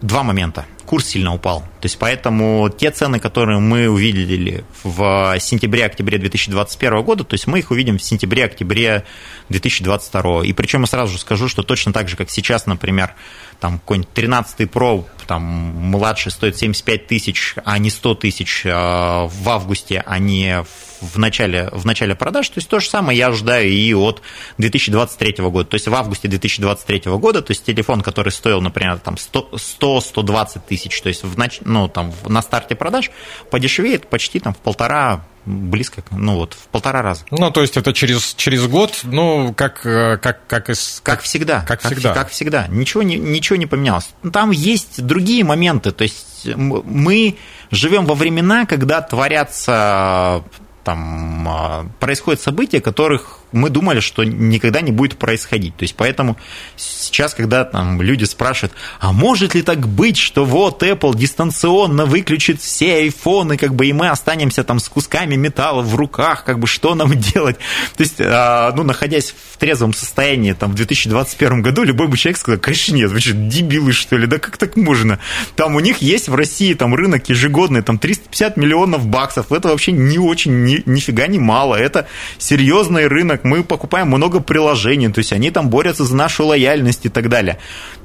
Два 0.02 0.24
момента. 0.24 0.66
Курс 0.86 1.08
сильно 1.08 1.34
упал. 1.34 1.62
То 1.62 1.86
есть 1.86 1.98
поэтому 1.98 2.70
те 2.70 2.92
цены, 2.92 3.20
которые 3.20 3.60
мы 3.60 3.90
увидели 3.90 4.64
в 4.84 5.36
сентябре-октябре 5.40 6.20
2021 6.20 7.02
года, 7.02 7.24
то 7.24 7.34
есть 7.34 7.48
мы 7.48 7.58
их 7.58 7.72
увидим 7.72 7.98
в 7.98 8.04
сентябре-октябре 8.04 9.04
2022. 9.50 10.46
И 10.46 10.54
причем 10.54 10.82
я 10.82 10.88
сразу 10.88 11.14
же 11.14 11.20
скажу, 11.20 11.48
что 11.50 11.64
точно 11.64 11.92
так 11.92 12.08
же, 12.08 12.16
как 12.16 12.30
сейчас, 12.30 12.68
например, 12.68 13.16
там 13.60 13.80
какой-нибудь 13.80 14.14
13 14.14 14.62
Pro, 14.62 15.06
там 15.28 15.42
младший 15.42 16.32
стоит 16.32 16.58
75 16.58 17.08
тысяч, 17.08 17.56
а 17.64 17.78
не 17.78 17.90
100 17.90 18.16
тысяч 18.16 18.66
э, 18.66 18.70
в 18.70 19.50
августе, 19.50 20.04
а 20.06 20.20
не 20.20 20.64
в 21.02 21.18
начале, 21.18 21.70
в 21.72 21.86
начале 21.86 22.16
продаж. 22.16 22.50
То 22.50 22.60
есть 22.60 22.70
то 22.70 22.80
же 22.80 22.90
самое 22.90 23.18
я 23.18 23.28
ожидаю 23.28 23.70
и 23.70 23.94
от 23.94 24.22
2023 24.58 25.44
года. 25.46 25.70
То 25.70 25.76
есть 25.76 25.88
в 25.88 25.96
августе 25.96 26.28
2023 26.28 27.12
года, 27.14 27.42
то 27.42 27.52
есть 27.52 27.66
телефон, 27.66 28.02
который 28.02 28.32
стоил, 28.32 28.62
например, 28.62 29.00
там 29.00 29.18
100 29.18 29.50
100-120 29.82 30.62
тысяч, 30.68 31.02
то 31.02 31.10
есть 31.10 31.24
в 31.24 31.38
нач... 31.38 31.60
ну, 31.62 31.88
там, 31.88 32.14
на 32.26 32.42
старте 32.42 32.76
продаж, 32.76 33.12
подешевеет 33.52 34.08
почти 34.08 34.40
там 34.40 34.54
в 34.54 34.58
полтора, 34.58 35.26
близко, 35.46 36.04
ну 36.12 36.36
вот, 36.36 36.54
в 36.54 36.68
полтора 36.68 37.02
раза. 37.02 37.26
Ну, 37.32 37.52
то 37.52 37.62
есть 37.62 37.78
это 37.78 37.94
через, 37.94 38.34
через 38.36 38.68
год, 38.68 39.02
ну, 39.04 39.54
как, 39.54 39.86
э, 39.86 40.18
как, 40.18 40.46
как 40.48 40.70
из... 40.70 41.02
Как 41.04 41.22
всегда. 41.22 41.62
Как 41.62 41.82
всегда. 41.82 42.14
Как 42.14 42.30
всегда. 42.30 42.68
Ничего 42.68 43.04
не, 43.04 43.18
ничего 43.18 43.56
не 43.56 43.66
поменялось. 43.66 44.10
Там 44.34 44.52
есть 44.52 45.04
другие 45.04 45.44
моменты. 45.44 45.92
То 45.92 46.04
есть 46.04 46.48
мы 46.56 47.38
живем 47.72 48.06
во 48.06 48.16
времена, 48.16 48.66
когда 48.66 49.02
творятся 49.02 50.44
там 50.84 51.48
а, 51.50 51.88
происходят 52.00 52.40
события, 52.40 52.80
которых 52.80 53.40
мы 53.56 53.70
думали, 53.70 54.00
что 54.00 54.24
никогда 54.24 54.82
не 54.82 54.92
будет 54.92 55.18
происходить. 55.18 55.76
То 55.78 55.84
есть 55.84 55.96
поэтому 55.96 56.38
сейчас, 56.76 57.34
когда 57.34 57.64
там 57.64 58.02
люди 58.02 58.26
спрашивают, 58.26 58.74
а 59.00 59.12
может 59.12 59.56
ли 59.56 59.62
так 59.62 59.88
быть, 59.88 60.18
что 60.18 60.46
вот 60.46 60.84
Apple 60.84 61.16
дистанционно 61.16 62.06
выключит 62.06 62.62
все 62.62 62.96
айфоны, 62.96 63.58
как 63.58 63.74
бы 63.76 63.88
и 63.88 63.94
мы 63.94 64.10
останемся 64.10 64.64
там 64.64 64.80
с 64.80 64.90
кусками 64.90 65.36
металла 65.36 65.82
в 65.82 65.96
руках, 65.96 66.44
как 66.44 66.60
бы 66.60 66.68
что 66.68 66.96
нам 66.96 67.12
делать? 67.34 67.58
То 67.96 68.04
есть, 68.04 68.18
а, 68.20 68.74
ну, 68.76 68.84
находясь 68.84 69.34
в 69.54 69.58
трезвом 69.58 69.94
состоянии 69.94 70.54
там 70.54 70.72
в 70.72 70.76
2021 70.76 71.62
году, 71.62 71.84
любой 71.84 72.08
бы 72.08 72.18
человек 72.18 72.38
сказал, 72.38 72.60
конечно 72.60 72.94
нет, 72.94 73.12
вы 73.12 73.22
что, 73.22 73.32
дебилы 73.32 73.94
что 73.94 74.18
ли, 74.18 74.28
да 74.28 74.38
как 74.38 74.58
так 74.58 74.76
можно? 74.76 75.20
Там 75.56 75.76
у 75.76 75.80
них 75.80 76.02
есть 76.02 76.28
в 76.28 76.36
России 76.36 76.74
там 76.74 76.94
рынок 76.94 77.30
ежегодный, 77.30 77.82
там 77.82 77.98
350 77.98 78.58
миллионов 78.58 79.08
баксов, 79.08 79.52
это 79.52 79.70
вообще 79.70 79.94
не 79.94 80.20
очень, 80.20 80.66
ни, 80.66 80.84
нифига 80.86 81.28
не 81.28 81.40
мало, 81.40 81.76
это 81.76 82.08
серьезный 82.38 83.08
рынок, 83.08 83.45
мы 83.46 83.64
покупаем 83.64 84.08
много 84.08 84.40
приложений, 84.40 85.10
то 85.10 85.20
есть 85.20 85.32
они 85.32 85.52
там 85.52 85.70
борются 85.70 86.04
за 86.04 86.16
нашу 86.16 86.48
лояльность 86.48 87.06
и 87.06 87.10
так 87.10 87.30
далее, 87.30 87.60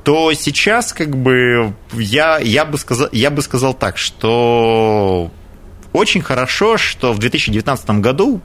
то 0.05 0.33
сейчас 0.35 0.93
как 0.93 1.17
бы 1.17 1.73
я, 1.95 2.39
я, 2.39 2.65
бы, 2.65 2.79
сказал, 2.79 3.09
я 3.11 3.31
бы 3.31 3.41
сказал 3.43 3.73
так, 3.75 3.97
что 3.97 5.31
очень 5.93 6.21
хорошо, 6.21 6.77
что 6.77 7.13
в 7.13 7.19
2019 7.19 7.91
году 8.01 8.41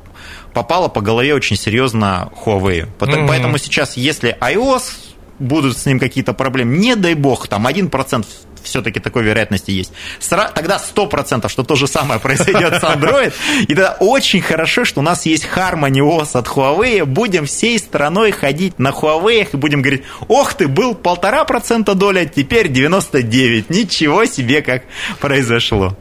попало 0.54 0.88
по 0.88 1.02
голове 1.02 1.36
очень 1.36 1.58
серьезно 1.58 2.32
Huawei. 2.46 2.88
Потому, 2.98 3.20
Мгм. 3.20 3.28
Поэтому 3.28 3.58
сейчас, 3.58 3.98
если 3.98 4.38
iOS 4.40 4.94
будут 5.38 5.78
с 5.78 5.86
ним 5.86 6.00
какие-то 6.00 6.34
проблемы, 6.34 6.78
не 6.78 6.96
дай 6.96 7.14
бог, 7.14 7.48
там 7.48 7.68
1% 7.68 8.26
все-таки 8.66 9.00
такой 9.00 9.24
вероятности 9.24 9.72
есть. 9.72 9.92
Сра- 10.20 10.52
тогда 10.54 10.78
100%, 10.78 11.48
что 11.50 11.64
то 11.64 11.76
же 11.76 11.88
самое 11.88 12.20
произойдет 12.20 12.76
с 12.76 12.84
Android. 12.84 13.34
И 13.62 13.68
тогда 13.68 13.98
очень 14.00 14.42
хорошо, 14.42 14.86
что 14.86 15.00
у 15.00 15.04
нас 15.04 15.26
есть 15.26 15.48
Harmony 15.56 16.00
OS 16.00 16.32
от 16.34 16.48
Huawei. 16.48 17.06
Будем 17.06 17.46
всей 17.46 17.80
страной 17.80 18.32
ходить 18.32 18.80
на 18.80 18.90
Huawei 18.90 19.48
и 19.52 19.58
будем 19.58 19.82
говорить, 19.82 20.04
ох 20.28 20.54
ты, 20.54 20.68
был 20.68 20.96
полтора 20.96 21.44
процента 21.46 21.96
доля, 21.96 22.26
теперь 22.26 22.68
99. 22.70 23.70
Ничего 23.70 24.26
себе, 24.26 24.62
как 24.62 24.84
произошло. 25.20 25.98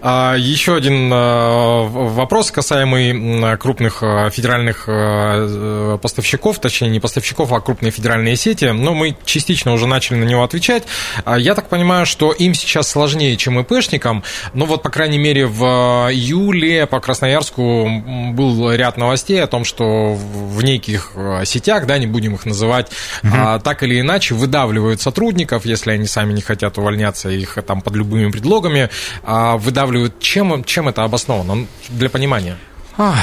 А, 0.00 0.34
Еще 0.36 0.74
один 0.76 1.12
э, 1.12 1.86
вопрос, 1.88 2.50
касаемый 2.50 3.56
крупных 3.58 4.02
э, 4.02 4.30
федеральных 4.30 4.84
э, 4.86 5.98
поставщиков, 6.00 6.58
точнее 6.58 6.88
не 6.90 7.00
поставщиков, 7.00 7.52
а 7.52 7.60
крупные 7.60 7.90
федеральные 7.90 8.36
сети. 8.36 8.66
Но 8.66 8.94
мы 8.94 9.16
частично 9.24 9.72
уже 9.72 9.86
начали 9.86 10.16
на 10.18 10.24
него 10.24 10.42
отвечать. 10.42 10.84
А 11.24 11.38
Я 11.38 11.54
так 11.54 11.68
понимаю, 11.68 12.05
что 12.06 12.32
им 12.32 12.54
сейчас 12.54 12.88
сложнее, 12.88 13.36
чем 13.36 13.60
ИПшникам. 13.60 14.22
Но 14.54 14.64
вот, 14.64 14.82
по 14.82 14.90
крайней 14.90 15.18
мере, 15.18 15.46
в 15.46 15.62
июле 16.10 16.86
по 16.86 17.00
Красноярску 17.00 17.88
был 18.32 18.72
ряд 18.72 18.96
новостей 18.96 19.42
о 19.42 19.46
том, 19.46 19.64
что 19.64 20.14
в 20.14 20.62
неких 20.62 21.12
э, 21.14 21.44
сетях, 21.44 21.86
да, 21.86 21.98
не 21.98 22.06
будем 22.06 22.34
их 22.34 22.46
называть, 22.46 22.90
а, 23.22 23.58
так 23.58 23.82
или 23.82 24.00
иначе 24.00 24.34
выдавливают 24.34 25.00
сотрудников, 25.00 25.66
если 25.66 25.90
они 25.90 26.06
сами 26.06 26.32
не 26.32 26.42
хотят 26.42 26.78
увольняться, 26.78 27.28
их 27.28 27.58
там 27.66 27.80
под 27.80 27.94
любыми 27.94 28.30
предлогами, 28.30 28.88
а, 29.22 29.56
выдавливают. 29.56 30.18
Чем, 30.20 30.64
чем 30.64 30.88
это 30.88 31.04
обосновано? 31.04 31.54
Ну, 31.54 31.66
Для 31.90 32.08
понимания. 32.08 32.56
Ой. 32.98 33.14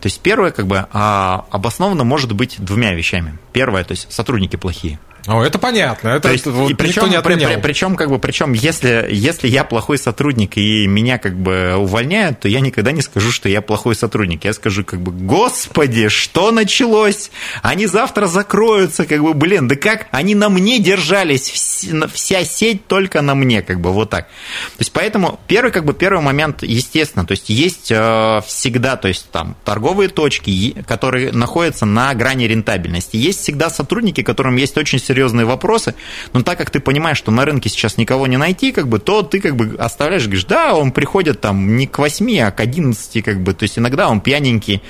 То 0.00 0.08
есть 0.08 0.20
первое, 0.20 0.50
как 0.50 0.66
бы, 0.66 0.86
а, 0.92 1.46
обосновано 1.50 2.04
может 2.04 2.32
быть 2.32 2.56
двумя 2.58 2.94
вещами. 2.94 3.38
Первое, 3.52 3.84
то 3.84 3.92
есть 3.92 4.12
сотрудники 4.12 4.56
плохие. 4.56 4.98
О, 5.26 5.42
это 5.42 5.58
понятно. 5.58 6.08
Это, 6.10 6.20
То 6.28 6.32
есть, 6.32 6.46
вот 6.46 6.70
и 6.70 6.74
причем, 6.74 7.10
не 7.10 7.16
отменял. 7.16 7.48
при- 7.50 7.56
при- 7.56 7.62
причем, 7.62 7.96
как 7.96 8.10
бы, 8.10 8.18
причем, 8.18 8.52
если, 8.52 9.08
если 9.10 9.48
я 9.48 9.64
плохой 9.64 9.98
сотрудник 9.98 10.56
и 10.56 10.86
меня 10.86 11.18
как 11.18 11.36
бы 11.36 11.74
увольняют, 11.76 12.40
то 12.40 12.48
я 12.48 12.60
никогда 12.60 12.92
не 12.92 13.02
скажу, 13.02 13.32
что 13.32 13.48
я 13.48 13.60
плохой 13.60 13.96
сотрудник. 13.96 14.44
Я 14.44 14.52
скажу, 14.52 14.84
как 14.84 15.00
бы, 15.00 15.10
господи, 15.12 16.08
что 16.08 16.52
началось? 16.52 17.30
Они 17.62 17.86
завтра 17.86 18.26
закроются, 18.26 19.04
как 19.04 19.20
бы, 19.22 19.34
блин, 19.34 19.66
да 19.68 19.74
как? 19.76 20.06
Они 20.12 20.34
на 20.36 20.48
мне 20.48 20.78
держались, 20.78 21.50
вс- 21.50 22.08
вся 22.12 22.44
сеть 22.44 22.86
только 22.86 23.20
на 23.20 23.34
мне, 23.34 23.62
как 23.62 23.80
бы, 23.80 23.92
вот 23.92 24.10
так. 24.10 24.26
То 24.28 24.80
есть, 24.80 24.92
поэтому 24.92 25.40
первый, 25.48 25.72
как 25.72 25.84
бы, 25.84 25.92
первый 25.92 26.22
момент, 26.22 26.62
естественно, 26.62 27.26
то 27.26 27.32
есть, 27.32 27.48
есть 27.48 27.88
э, 27.90 28.40
всегда, 28.46 28.96
то 28.96 29.08
есть, 29.08 29.28
там, 29.32 29.56
торговые 29.64 30.08
точки, 30.08 30.76
которые 30.86 31.32
находятся 31.32 31.84
на 31.84 32.14
грани 32.14 32.44
рентабельности. 32.44 33.16
Есть 33.16 33.40
всегда 33.40 33.70
сотрудники, 33.70 34.22
которым 34.22 34.54
есть 34.56 34.76
очень 34.76 34.98
серьезные 35.00 35.15
серьезные 35.16 35.46
вопросы, 35.46 35.94
но 36.34 36.42
так 36.42 36.58
как 36.58 36.70
ты 36.70 36.78
понимаешь, 36.78 37.16
что 37.16 37.30
на 37.30 37.46
рынке 37.46 37.70
сейчас 37.70 37.96
никого 37.96 38.26
не 38.26 38.36
найти, 38.36 38.70
как 38.70 38.86
бы, 38.86 38.98
то 38.98 39.22
ты 39.22 39.40
как 39.40 39.56
бы 39.56 39.74
оставляешь, 39.78 40.24
говоришь, 40.24 40.44
да, 40.44 40.74
он 40.74 40.92
приходит 40.92 41.40
там 41.40 41.76
не 41.76 41.86
к 41.86 41.98
8, 41.98 42.38
а 42.40 42.50
к 42.50 42.60
11, 42.60 43.24
как 43.24 43.42
бы, 43.42 43.54
то 43.54 43.62
есть 43.62 43.78
иногда 43.78 44.08
он 44.08 44.20
пьяненький, 44.20 44.82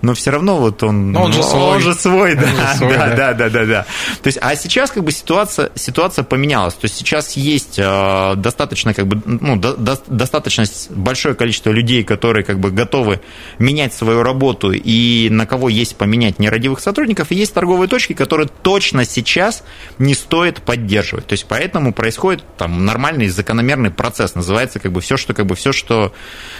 но 0.00 0.14
все 0.14 0.30
равно 0.30 0.56
вот 0.56 0.82
он... 0.82 1.12
Но 1.12 1.24
он 1.24 1.32
же 1.34 1.42
свой. 1.42 1.62
Он 1.62 1.80
же 1.80 1.94
свой, 1.94 2.34
да, 2.34 2.46
же 2.46 2.78
свой, 2.78 2.96
да, 2.96 3.08
да. 3.08 3.14
да, 3.14 3.32
да, 3.34 3.50
да, 3.50 3.64
да. 3.66 3.86
То 4.22 4.28
есть, 4.28 4.38
а 4.40 4.56
сейчас 4.56 4.90
как 4.90 5.04
бы 5.04 5.12
ситуация, 5.12 5.70
ситуация 5.74 6.22
поменялась, 6.22 6.74
то 6.74 6.86
есть 6.86 6.96
сейчас 6.96 7.36
есть 7.36 7.78
э, 7.78 8.34
достаточно 8.36 8.94
как 8.94 9.06
бы, 9.06 9.20
ну, 9.26 9.56
до- 9.56 9.76
до- 9.76 10.00
достаточно 10.06 10.64
большое 10.90 11.34
количество 11.34 11.70
людей, 11.70 12.04
которые 12.04 12.42
как 12.42 12.58
бы 12.58 12.70
готовы 12.70 13.20
менять 13.58 13.92
свою 13.92 14.22
работу 14.22 14.72
и 14.72 15.28
на 15.30 15.44
кого 15.46 15.68
есть 15.68 15.96
поменять 15.96 16.38
нерадивых 16.38 16.80
сотрудников, 16.80 17.32
и 17.32 17.34
есть 17.34 17.52
торговые 17.52 17.88
точки, 17.88 18.14
которые 18.14 18.48
точно 18.62 19.04
сейчас 19.04 19.62
не 19.98 20.14
стоит 20.14 20.62
поддерживать. 20.62 21.26
То 21.26 21.32
есть 21.34 21.46
поэтому 21.48 21.92
происходит 21.92 22.44
там 22.56 22.84
нормальный 22.84 23.28
закономерный 23.28 23.90
процесс, 23.90 24.34
называется 24.34 24.80
как 24.80 24.92
бы 24.92 25.00
все, 25.00 25.16
что 25.16 25.34
как 25.34 25.46
бы 25.46 25.54
все, 25.54 25.72
что 25.72 26.12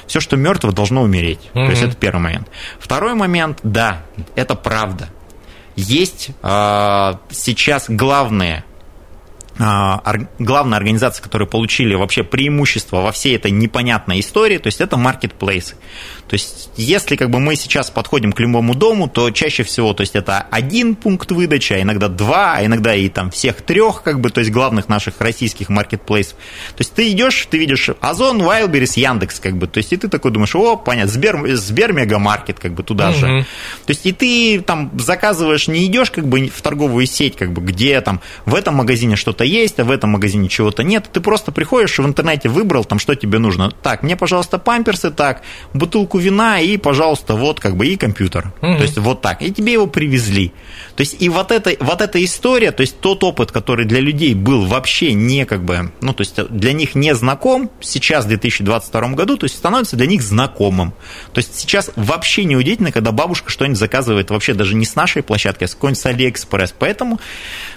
все, 0.06 0.20
что 0.20 0.36
мертво, 0.36 0.72
должно 0.72 1.02
умереть. 1.02 1.40
То 1.52 1.70
есть 1.70 1.82
это 1.82 1.96
первый 1.96 2.20
момент. 2.20 2.48
Второй 2.78 3.14
момент, 3.14 3.58
да, 3.62 4.02
это 4.34 4.54
правда. 4.54 5.08
Есть 5.76 6.28
а, 6.42 7.20
сейчас 7.30 7.86
главные 7.88 8.64
а, 9.58 10.02
ор- 10.04 10.28
главные 10.38 10.76
организации, 10.76 11.22
которые 11.22 11.46
получили 11.46 11.94
вообще 11.94 12.22
преимущество 12.24 13.00
во 13.00 13.12
всей 13.12 13.36
этой 13.36 13.50
непонятной 13.50 14.20
истории, 14.20 14.58
то 14.58 14.66
есть 14.66 14.80
это 14.80 14.96
маркетплейсы. 14.96 15.76
То 16.26 16.34
есть 16.34 16.70
если 16.76 17.16
как 17.16 17.30
бы 17.30 17.38
мы 17.38 17.54
сейчас 17.54 17.90
подходим 17.90 18.32
к 18.32 18.40
любому 18.40 18.74
дому, 18.74 19.08
то 19.08 19.30
чаще 19.30 19.62
всего, 19.62 19.92
то 19.92 20.00
есть 20.00 20.16
это 20.16 20.46
один 20.50 20.96
пункт 20.96 21.30
выдачи, 21.30 21.74
а 21.74 21.82
иногда 21.82 22.08
два, 22.08 22.54
а 22.56 22.64
иногда 22.64 22.94
и 22.94 23.08
там 23.08 23.30
всех 23.30 23.62
трех, 23.62 24.02
как 24.02 24.20
бы, 24.20 24.30
то 24.30 24.40
есть 24.40 24.50
главных 24.50 24.88
наших 24.88 25.20
российских 25.20 25.68
маркетплейсов. 25.68 26.34
То 26.76 26.80
есть 26.80 26.92
ты 26.94 27.10
идешь, 27.10 27.46
ты 27.50 27.58
видишь 27.58 27.90
Озон, 28.00 28.40
Wildberries, 28.42 28.98
Яндекс, 28.98 29.38
как 29.38 29.56
бы, 29.56 29.66
то 29.66 29.78
есть 29.78 29.92
и 29.92 29.96
ты 29.96 30.08
такой 30.08 30.30
думаешь, 30.30 30.54
о, 30.56 30.76
понятно, 30.76 31.12
Сбер, 31.12 31.56
Сбер 31.56 31.92
Мегамаркет, 31.92 32.58
как 32.58 32.72
бы 32.72 32.82
туда 32.82 33.12
же. 33.12 33.46
То 33.86 33.90
есть 33.90 34.06
и 34.06 34.12
ты 34.12 34.60
там 34.60 34.90
заказываешь, 34.98 35.68
не 35.68 35.84
идешь 35.86 36.10
как 36.10 36.26
бы 36.26 36.48
в 36.48 36.62
торговую 36.62 37.06
сеть, 37.06 37.36
как 37.36 37.52
бы, 37.52 37.60
где 37.60 38.00
там 38.00 38.20
в 38.46 38.54
этом 38.54 38.76
магазине 38.76 39.14
что-то 39.16 39.43
есть, 39.44 39.78
а 39.80 39.84
в 39.84 39.90
этом 39.90 40.10
магазине 40.10 40.48
чего-то 40.48 40.82
нет. 40.82 41.08
Ты 41.12 41.20
просто 41.20 41.52
приходишь 41.52 41.98
и 41.98 42.02
в 42.02 42.06
интернете 42.06 42.48
выбрал 42.48 42.84
там, 42.84 42.98
что 42.98 43.14
тебе 43.14 43.38
нужно. 43.38 43.70
Так, 43.82 44.02
мне, 44.02 44.16
пожалуйста, 44.16 44.58
памперсы, 44.58 45.10
так, 45.10 45.42
бутылку 45.72 46.18
вина 46.18 46.60
и, 46.60 46.76
пожалуйста, 46.76 47.34
вот 47.34 47.60
как 47.60 47.76
бы 47.76 47.86
и 47.86 47.96
компьютер. 47.96 48.52
Мгм. 48.60 48.76
То 48.76 48.82
есть 48.82 48.98
вот 48.98 49.20
так. 49.20 49.42
И 49.42 49.52
тебе 49.52 49.72
его 49.72 49.86
привезли. 49.86 50.52
То 50.96 51.00
есть 51.00 51.16
и 51.20 51.28
вот 51.28 51.50
эта, 51.50 51.76
вот 51.80 52.00
эта 52.00 52.22
история, 52.24 52.72
то 52.72 52.82
есть 52.82 53.00
тот 53.00 53.24
опыт, 53.24 53.52
который 53.52 53.84
для 53.86 54.00
людей 54.00 54.34
был 54.34 54.64
вообще 54.64 55.12
не 55.12 55.44
как 55.44 55.64
бы, 55.64 55.92
ну, 56.00 56.12
то 56.12 56.22
есть 56.22 56.42
для 56.50 56.72
них 56.72 56.94
не 56.94 57.14
знаком, 57.14 57.70
сейчас 57.80 58.24
в 58.24 58.28
2022 58.28 59.08
году, 59.08 59.36
то 59.36 59.44
есть 59.44 59.56
становится 59.56 59.96
для 59.96 60.06
них 60.06 60.22
знакомым. 60.22 60.94
То 61.32 61.38
есть 61.38 61.58
сейчас 61.58 61.90
вообще 61.96 62.44
не 62.44 62.56
удивительно, 62.56 62.92
когда 62.92 63.12
бабушка 63.12 63.50
что-нибудь 63.50 63.78
заказывает 63.78 64.30
вообще 64.30 64.54
даже 64.54 64.74
не 64.74 64.84
с 64.84 64.94
нашей 64.94 65.22
площадки, 65.22 65.64
а 65.64 65.68
с 65.68 65.74
какой-нибудь 65.74 66.00
с 66.00 66.06
Алиэкспресс. 66.06 66.74
Поэтому, 66.78 67.20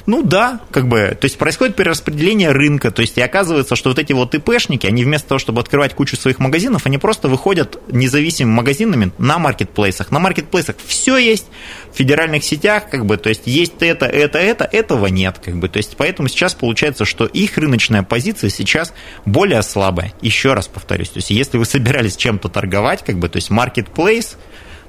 ну 0.05 0.23
да, 0.23 0.59
как 0.71 0.87
бы, 0.87 1.17
то 1.19 1.25
есть 1.25 1.37
происходит 1.37 1.56
перераспределение 1.57 2.51
рынка, 2.51 2.91
то 2.91 3.01
есть 3.01 3.17
и 3.17 3.21
оказывается, 3.21 3.75
что 3.75 3.89
вот 3.89 3.99
эти 3.99 4.13
вот 4.13 4.33
ИПшники, 4.35 4.87
они 4.87 5.03
вместо 5.03 5.29
того, 5.29 5.39
чтобы 5.39 5.61
открывать 5.61 5.93
кучу 5.93 6.15
своих 6.15 6.39
магазинов, 6.39 6.85
они 6.85 6.97
просто 6.97 7.27
выходят 7.27 7.79
независимыми 7.91 8.55
магазинами 8.55 9.11
на 9.17 9.39
маркетплейсах. 9.39 10.11
На 10.11 10.19
маркетплейсах 10.19 10.75
все 10.85 11.17
есть, 11.17 11.47
в 11.91 11.97
федеральных 11.97 12.43
сетях, 12.43 12.89
как 12.89 13.05
бы, 13.05 13.17
то 13.17 13.29
есть 13.29 13.43
есть 13.45 13.73
это, 13.79 14.05
это, 14.05 14.37
это, 14.39 14.63
этого 14.63 15.07
нет, 15.07 15.39
как 15.43 15.57
бы, 15.57 15.67
то 15.69 15.77
есть 15.77 15.95
поэтому 15.97 16.27
сейчас 16.27 16.53
получается, 16.53 17.05
что 17.05 17.25
их 17.25 17.57
рыночная 17.57 18.03
позиция 18.03 18.49
сейчас 18.49 18.93
более 19.25 19.63
слабая. 19.63 20.13
Еще 20.21 20.53
раз 20.53 20.67
повторюсь, 20.67 21.09
то 21.09 21.17
есть 21.17 21.31
если 21.31 21.57
вы 21.57 21.65
собирались 21.65 22.15
чем-то 22.15 22.49
торговать, 22.49 23.03
как 23.03 23.17
бы, 23.17 23.29
то 23.29 23.37
есть 23.37 23.49
marketplace, 23.49 24.35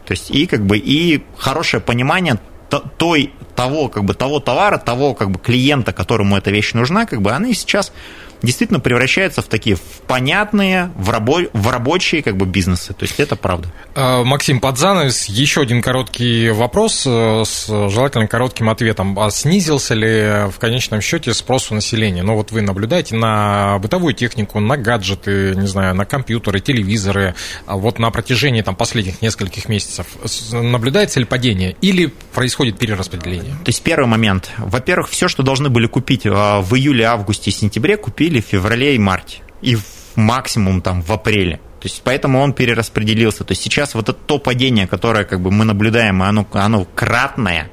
то 0.06 0.12
есть 0.12 0.30
и 0.30 0.46
как 0.46 0.64
бы 0.64 0.78
и 0.78 1.22
хорошее 1.36 1.82
понимание 1.82 2.38
той 2.68 3.32
того 3.54 3.88
как 3.88 4.04
бы 4.04 4.14
того 4.14 4.40
товара, 4.40 4.78
того 4.78 5.14
как 5.14 5.30
бы 5.30 5.38
клиента, 5.38 5.92
которому 5.92 6.36
эта 6.36 6.50
вещь 6.50 6.74
нужна, 6.74 7.06
как 7.06 7.22
бы 7.22 7.32
они 7.32 7.54
сейчас 7.54 7.92
действительно 8.42 8.80
превращаются 8.80 9.42
в 9.42 9.46
такие 9.46 9.76
в 9.76 9.80
понятные, 10.06 10.90
в, 10.96 11.10
рабо- 11.10 11.50
в 11.52 11.68
рабочие 11.68 12.22
как 12.22 12.36
бы 12.36 12.46
бизнесы. 12.46 12.94
То 12.94 13.04
есть 13.04 13.18
это 13.20 13.36
правда. 13.36 13.68
Э, 13.94 14.22
Максим, 14.24 14.60
под 14.60 14.78
занавес 14.78 15.26
еще 15.26 15.62
один 15.62 15.82
короткий 15.82 16.50
вопрос 16.50 17.04
э, 17.06 17.42
с 17.44 17.66
желательно 17.66 18.26
коротким 18.26 18.68
ответом. 18.68 19.18
А 19.18 19.30
снизился 19.30 19.94
ли 19.94 20.50
в 20.50 20.58
конечном 20.58 21.00
счете 21.00 21.34
спрос 21.34 21.70
у 21.70 21.74
населения? 21.74 22.22
Ну 22.22 22.34
вот 22.34 22.50
вы 22.50 22.62
наблюдаете 22.62 23.16
на 23.16 23.78
бытовую 23.78 24.14
технику, 24.14 24.60
на 24.60 24.76
гаджеты, 24.76 25.54
не 25.56 25.66
знаю, 25.66 25.94
на 25.94 26.04
компьютеры, 26.04 26.60
телевизоры, 26.60 27.34
а 27.66 27.76
вот 27.76 27.98
на 27.98 28.10
протяжении 28.10 28.62
там, 28.62 28.76
последних 28.76 29.22
нескольких 29.22 29.68
месяцев 29.68 30.06
наблюдается 30.52 31.20
ли 31.20 31.26
падение 31.26 31.76
или 31.80 32.06
происходит 32.06 32.78
перераспределение? 32.78 33.54
То 33.64 33.68
есть 33.68 33.82
первый 33.82 34.06
момент. 34.06 34.50
Во-первых, 34.58 35.08
все, 35.08 35.28
что 35.28 35.42
должны 35.42 35.68
были 35.68 35.86
купить 35.86 36.22
а, 36.26 36.60
в 36.60 36.74
июле, 36.74 37.04
августе 37.04 37.50
и 37.50 37.52
сентябре, 37.52 37.96
купили 37.96 38.27
в 38.36 38.44
феврале 38.44 38.94
и 38.94 38.98
марте. 38.98 39.38
И 39.62 39.74
в 39.74 39.84
максимум 40.16 40.82
там 40.82 41.02
в 41.02 41.10
апреле. 41.10 41.60
То 41.80 41.86
есть 41.86 42.02
поэтому 42.04 42.40
он 42.40 42.52
перераспределился. 42.52 43.44
То 43.44 43.52
есть 43.52 43.62
сейчас 43.62 43.94
вот 43.94 44.08
это 44.08 44.18
то 44.18 44.38
падение, 44.38 44.86
которое 44.86 45.24
как 45.24 45.40
бы 45.40 45.50
мы 45.50 45.64
наблюдаем, 45.64 46.22
оно, 46.22 46.46
оно 46.52 46.84
кратное. 46.84 47.70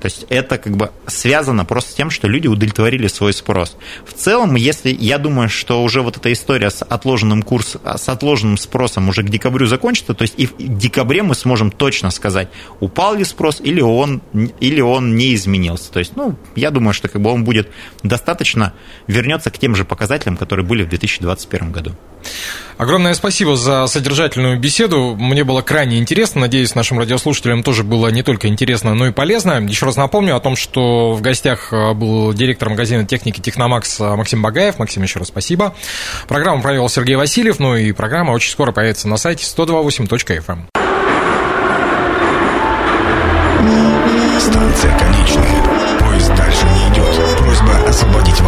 То 0.00 0.06
есть 0.06 0.26
это 0.28 0.58
как 0.58 0.76
бы 0.76 0.90
связано 1.06 1.64
просто 1.64 1.92
с 1.92 1.94
тем, 1.94 2.10
что 2.10 2.28
люди 2.28 2.48
удовлетворили 2.48 3.06
свой 3.06 3.32
спрос. 3.32 3.76
В 4.04 4.12
целом, 4.12 4.54
если 4.54 4.90
я 4.90 5.18
думаю, 5.18 5.48
что 5.48 5.82
уже 5.82 6.02
вот 6.02 6.16
эта 6.16 6.32
история 6.32 6.70
с 6.70 6.82
отложенным 6.82 7.42
курс, 7.42 7.76
с 7.84 8.08
отложенным 8.08 8.58
спросом 8.58 9.08
уже 9.08 9.22
к 9.22 9.28
декабрю 9.28 9.66
закончится, 9.66 10.14
то 10.14 10.22
есть 10.22 10.34
и 10.36 10.46
в 10.46 10.54
декабре 10.58 11.22
мы 11.22 11.34
сможем 11.34 11.70
точно 11.70 12.10
сказать, 12.10 12.48
упал 12.80 13.14
ли 13.14 13.24
спрос 13.24 13.60
или 13.60 13.80
он, 13.80 14.22
или 14.60 14.80
он 14.80 15.16
не 15.16 15.34
изменился. 15.34 15.90
То 15.92 15.98
есть, 15.98 16.16
ну, 16.16 16.36
я 16.54 16.70
думаю, 16.70 16.92
что 16.94 17.08
как 17.08 17.22
бы 17.22 17.30
он 17.30 17.44
будет 17.44 17.70
достаточно 18.02 18.74
вернется 19.06 19.50
к 19.50 19.58
тем 19.58 19.74
же 19.74 19.84
показателям, 19.84 20.36
которые 20.36 20.66
были 20.66 20.82
в 20.82 20.88
2021 20.88 21.72
году. 21.72 21.92
Огромное 22.76 23.14
спасибо 23.14 23.56
за 23.56 23.86
содержательную 23.86 24.60
беседу. 24.60 25.16
Мне 25.18 25.44
было 25.44 25.62
крайне 25.62 25.98
интересно. 25.98 26.42
Надеюсь, 26.42 26.74
нашим 26.74 26.98
радиослушателям 26.98 27.62
тоже 27.62 27.84
было 27.84 28.08
не 28.08 28.22
только 28.22 28.48
интересно, 28.48 28.94
но 28.94 29.06
и 29.06 29.12
полезно. 29.12 29.64
Еще 29.66 29.85
раз 29.86 29.96
напомню 29.96 30.36
о 30.36 30.40
том, 30.40 30.56
что 30.56 31.12
в 31.12 31.22
гостях 31.22 31.72
э, 31.72 31.94
был 31.94 32.32
директор 32.32 32.68
магазина 32.68 33.06
техники 33.06 33.40
Техномакс 33.40 33.98
Максим 34.00 34.42
Багаев. 34.42 34.78
Максим, 34.78 35.02
еще 35.02 35.18
раз 35.18 35.28
спасибо. 35.28 35.74
Программу 36.28 36.62
провел 36.62 36.88
Сергей 36.88 37.16
Васильев. 37.16 37.58
Ну 37.58 37.76
и 37.76 37.92
программа 37.92 38.32
очень 38.32 38.50
скоро 38.50 38.72
появится 38.72 39.08
на 39.08 39.16
сайте 39.16 39.44
128.fm. 39.44 40.66
Станция 44.40 44.98
конечная. 44.98 45.98
Поезд 45.98 46.34
дальше 46.34 46.66
не 46.66 46.92
идет. 46.92 47.38
Просьба 47.38 47.88
освободить 47.88 48.40